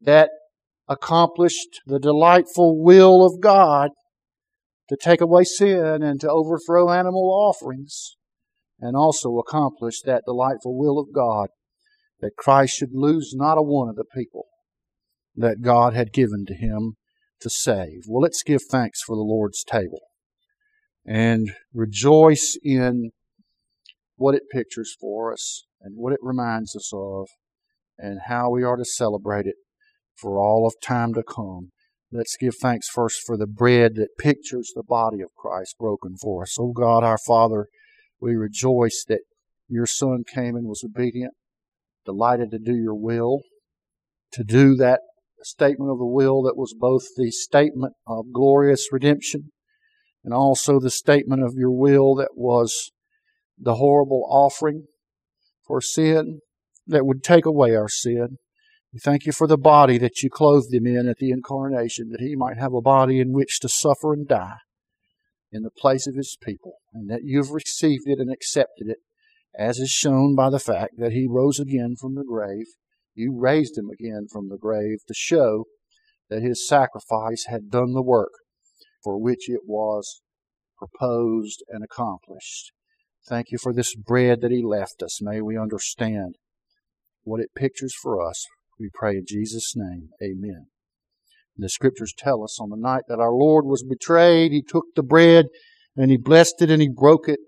that 0.00 0.30
accomplished 0.88 1.82
the 1.84 1.98
delightful 1.98 2.82
will 2.82 3.22
of 3.26 3.38
God 3.38 3.90
to 4.88 4.96
take 4.96 5.20
away 5.20 5.44
sin 5.44 6.02
and 6.02 6.22
to 6.22 6.30
overthrow 6.30 6.90
animal 6.90 7.30
offerings, 7.30 8.16
and 8.80 8.96
also 8.96 9.36
accomplished 9.36 10.06
that 10.06 10.24
delightful 10.24 10.76
will 10.78 10.98
of 10.98 11.12
God 11.14 11.50
that 12.20 12.36
Christ 12.36 12.74
should 12.74 12.90
lose 12.92 13.32
not 13.34 13.58
a 13.58 13.62
one 13.62 13.88
of 13.88 13.96
the 13.96 14.04
people 14.04 14.46
that 15.36 15.62
God 15.62 15.94
had 15.94 16.12
given 16.12 16.44
to 16.46 16.54
him 16.54 16.96
to 17.40 17.50
save. 17.50 18.02
Well, 18.06 18.22
let's 18.22 18.42
give 18.42 18.60
thanks 18.70 19.00
for 19.02 19.16
the 19.16 19.22
Lord's 19.22 19.64
table 19.64 20.00
and 21.06 21.52
rejoice 21.72 22.58
in 22.62 23.10
what 24.16 24.34
it 24.34 24.42
pictures 24.52 24.94
for 25.00 25.32
us 25.32 25.64
and 25.80 25.94
what 25.96 26.12
it 26.12 26.20
reminds 26.22 26.76
us 26.76 26.90
of 26.92 27.28
and 27.96 28.20
how 28.26 28.50
we 28.50 28.62
are 28.62 28.76
to 28.76 28.84
celebrate 28.84 29.46
it 29.46 29.56
for 30.14 30.38
all 30.38 30.66
of 30.66 30.74
time 30.82 31.14
to 31.14 31.22
come. 31.22 31.70
Let's 32.12 32.36
give 32.38 32.56
thanks 32.60 32.88
first 32.88 33.20
for 33.24 33.36
the 33.36 33.46
bread 33.46 33.94
that 33.94 34.18
pictures 34.18 34.72
the 34.74 34.82
body 34.82 35.20
of 35.22 35.34
Christ 35.36 35.76
broken 35.78 36.16
for 36.20 36.42
us. 36.42 36.56
Oh 36.58 36.72
God, 36.72 37.04
our 37.04 37.18
Father, 37.26 37.68
we 38.20 38.34
rejoice 38.34 39.04
that 39.08 39.20
your 39.68 39.86
Son 39.86 40.24
came 40.26 40.56
and 40.56 40.66
was 40.66 40.84
obedient, 40.84 41.34
delighted 42.04 42.50
to 42.50 42.58
do 42.58 42.74
your 42.74 42.94
will, 42.94 43.40
to 44.32 44.44
do 44.44 44.74
that 44.76 45.00
statement 45.42 45.90
of 45.90 45.98
the 45.98 46.06
will 46.06 46.42
that 46.42 46.56
was 46.56 46.74
both 46.78 47.04
the 47.16 47.30
statement 47.30 47.94
of 48.06 48.32
glorious 48.32 48.88
redemption 48.92 49.52
and 50.24 50.34
also 50.34 50.78
the 50.78 50.90
statement 50.90 51.42
of 51.42 51.54
your 51.56 51.70
will 51.70 52.14
that 52.14 52.30
was 52.34 52.90
the 53.58 53.76
horrible 53.76 54.26
offering 54.30 54.84
for 55.66 55.80
sin 55.80 56.40
that 56.86 57.06
would 57.06 57.22
take 57.22 57.46
away 57.46 57.74
our 57.74 57.88
sin. 57.88 58.38
We 58.92 58.98
thank 58.98 59.24
you 59.24 59.32
for 59.32 59.46
the 59.46 59.58
body 59.58 59.98
that 59.98 60.22
you 60.22 60.30
clothed 60.30 60.72
him 60.72 60.86
in 60.86 61.08
at 61.08 61.18
the 61.18 61.30
incarnation, 61.30 62.08
that 62.10 62.20
he 62.20 62.34
might 62.34 62.58
have 62.58 62.74
a 62.74 62.80
body 62.80 63.20
in 63.20 63.32
which 63.32 63.60
to 63.60 63.68
suffer 63.68 64.12
and 64.12 64.26
die 64.26 64.58
in 65.52 65.62
the 65.62 65.70
place 65.70 66.06
of 66.06 66.16
his 66.16 66.36
people, 66.42 66.78
and 66.92 67.08
that 67.08 67.20
you've 67.22 67.50
received 67.50 68.04
it 68.06 68.18
and 68.18 68.32
accepted 68.32 68.88
it, 68.88 68.98
as 69.58 69.78
is 69.78 69.90
shown 69.90 70.34
by 70.34 70.50
the 70.50 70.58
fact 70.58 70.94
that 70.98 71.12
he 71.12 71.26
rose 71.28 71.58
again 71.58 71.94
from 72.00 72.14
the 72.14 72.24
grave. 72.24 72.66
You 73.14 73.36
raised 73.36 73.76
him 73.76 73.90
again 73.90 74.26
from 74.30 74.48
the 74.48 74.58
grave 74.58 74.98
to 75.08 75.14
show 75.14 75.64
that 76.28 76.42
his 76.42 76.66
sacrifice 76.66 77.46
had 77.48 77.70
done 77.70 77.92
the 77.92 78.02
work 78.02 78.32
for 79.02 79.18
which 79.18 79.48
it 79.48 79.62
was 79.66 80.22
proposed 80.78 81.62
and 81.68 81.82
accomplished. 81.82 82.72
Thank 83.28 83.50
you 83.50 83.58
for 83.58 83.72
this 83.72 83.94
bread 83.94 84.40
that 84.40 84.50
he 84.50 84.62
left 84.62 85.02
us. 85.02 85.20
May 85.20 85.40
we 85.40 85.58
understand 85.58 86.36
what 87.22 87.40
it 87.40 87.50
pictures 87.54 87.94
for 88.00 88.26
us 88.26 88.46
we 88.78 88.88
pray 88.92 89.16
in 89.16 89.24
Jesus' 89.28 89.74
name. 89.76 90.08
Amen. 90.22 90.66
The 91.56 91.68
scriptures 91.68 92.14
tell 92.16 92.42
us 92.42 92.58
on 92.58 92.70
the 92.70 92.76
night 92.76 93.02
that 93.08 93.20
our 93.20 93.32
Lord 93.32 93.66
was 93.66 93.84
betrayed, 93.84 94.52
he 94.52 94.62
took 94.62 94.86
the 94.96 95.02
bread 95.02 95.46
and 95.94 96.10
he 96.10 96.16
blessed 96.16 96.62
it 96.62 96.70
and 96.70 96.80
he 96.80 96.88
broke 96.88 97.28
it 97.28 97.40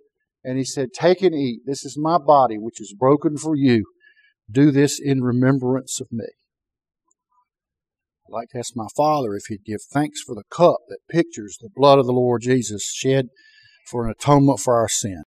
and 0.45 0.59
he 0.59 0.65
said, 0.65 0.89
Take 0.93 1.23
and 1.23 1.35
eat. 1.35 1.61
This 1.67 1.85
is 1.85 1.97
my 1.99 2.19
body, 2.19 2.59
which 2.59 2.81
is 2.81 2.95
broken 2.99 3.37
for 3.37 3.57
you. 3.57 3.85
Do 4.51 4.71
this 4.71 5.01
in 5.01 5.23
remembrance 5.23 6.01
of 6.01 6.09
me. 6.11 6.27
I'd 8.27 8.33
like 8.33 8.49
to 8.51 8.59
ask 8.59 8.73
my 8.75 8.89
Father 8.97 9.35
if 9.35 9.45
he'd 9.49 9.65
give 9.65 9.83
thanks 9.83 10.21
for 10.21 10.35
the 10.35 10.45
cup 10.51 10.79
that 10.89 10.99
pictures 11.11 11.59
the 11.61 11.71
blood 11.75 11.99
of 11.99 12.07
the 12.07 12.13
Lord 12.13 12.43
Jesus 12.43 12.91
shed 12.93 13.29
for 13.89 14.05
an 14.05 14.11
atonement 14.11 14.61
for 14.61 14.75
our 14.79 14.89
sin. 14.89 15.23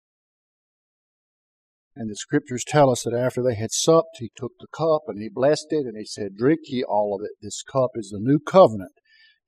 And 1.97 2.09
the 2.09 2.17
scriptures 2.17 2.65
tell 2.67 2.91
us 2.91 3.03
that 3.03 3.15
after 3.15 3.43
they 3.43 3.57
had 3.57 3.73
supped, 3.73 4.19
he 4.19 4.31
took 4.37 4.53
the 4.59 4.69
cup 4.73 5.03
and 5.09 5.21
he 5.21 5.29
blessed 5.29 5.67
it 5.71 5.87
and 5.87 5.97
he 5.97 6.05
said, 6.05 6.37
Drink 6.37 6.61
ye 6.65 6.85
all 6.85 7.15
of 7.15 7.25
it. 7.25 7.33
This 7.43 7.63
cup 7.63 7.91
is 7.95 8.11
the 8.11 8.21
new 8.21 8.39
covenant 8.39 8.93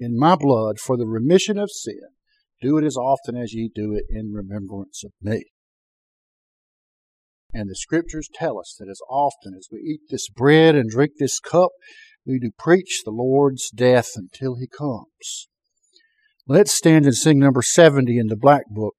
in 0.00 0.18
my 0.18 0.34
blood 0.34 0.78
for 0.78 0.96
the 0.96 1.06
remission 1.06 1.58
of 1.58 1.70
sin. 1.70 2.00
Do 2.62 2.78
it 2.78 2.84
as 2.84 2.96
often 2.96 3.36
as 3.36 3.52
ye 3.52 3.70
do 3.74 3.92
it 3.92 4.04
in 4.08 4.32
remembrance 4.32 5.02
of 5.04 5.10
me. 5.20 5.44
And 7.52 7.68
the 7.68 7.74
scriptures 7.74 8.28
tell 8.32 8.58
us 8.58 8.74
that 8.78 8.88
as 8.88 9.00
often 9.10 9.54
as 9.58 9.68
we 9.70 9.80
eat 9.80 10.00
this 10.08 10.28
bread 10.30 10.74
and 10.74 10.88
drink 10.88 11.12
this 11.18 11.38
cup, 11.40 11.70
we 12.24 12.38
do 12.38 12.50
preach 12.56 13.02
the 13.04 13.10
Lord's 13.10 13.68
death 13.70 14.10
until 14.16 14.54
he 14.54 14.66
comes. 14.66 15.48
Let's 16.46 16.72
stand 16.72 17.04
and 17.04 17.14
sing 17.14 17.38
number 17.38 17.62
70 17.62 18.16
in 18.16 18.28
the 18.28 18.36
Black 18.36 18.62
Book. 18.70 18.94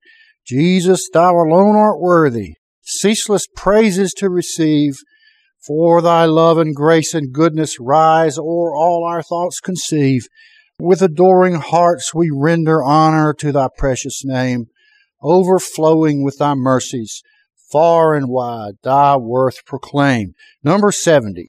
Jesus, 0.45 1.09
thou 1.11 1.33
alone 1.35 1.75
art 1.75 1.99
worthy 1.99 2.55
ceaseless 2.83 3.47
praises 3.55 4.13
to 4.13 4.29
receive. 4.29 4.97
For 5.65 6.01
thy 6.01 6.25
love 6.25 6.57
and 6.57 6.75
grace 6.75 7.13
and 7.13 7.31
goodness 7.31 7.77
rise 7.79 8.37
o'er 8.37 8.75
all 8.75 9.05
our 9.07 9.23
thoughts 9.23 9.61
conceive. 9.61 10.27
With 10.85 11.01
adoring 11.01 11.61
hearts 11.61 12.13
we 12.13 12.29
render 12.29 12.83
honor 12.83 13.33
to 13.35 13.53
thy 13.53 13.69
precious 13.77 14.25
name, 14.25 14.67
overflowing 15.21 16.25
with 16.25 16.39
thy 16.39 16.55
mercies, 16.55 17.23
far 17.71 18.13
and 18.13 18.27
wide 18.27 18.73
thy 18.83 19.15
worth 19.15 19.65
proclaim. 19.65 20.33
Number 20.61 20.91
70. 20.91 21.41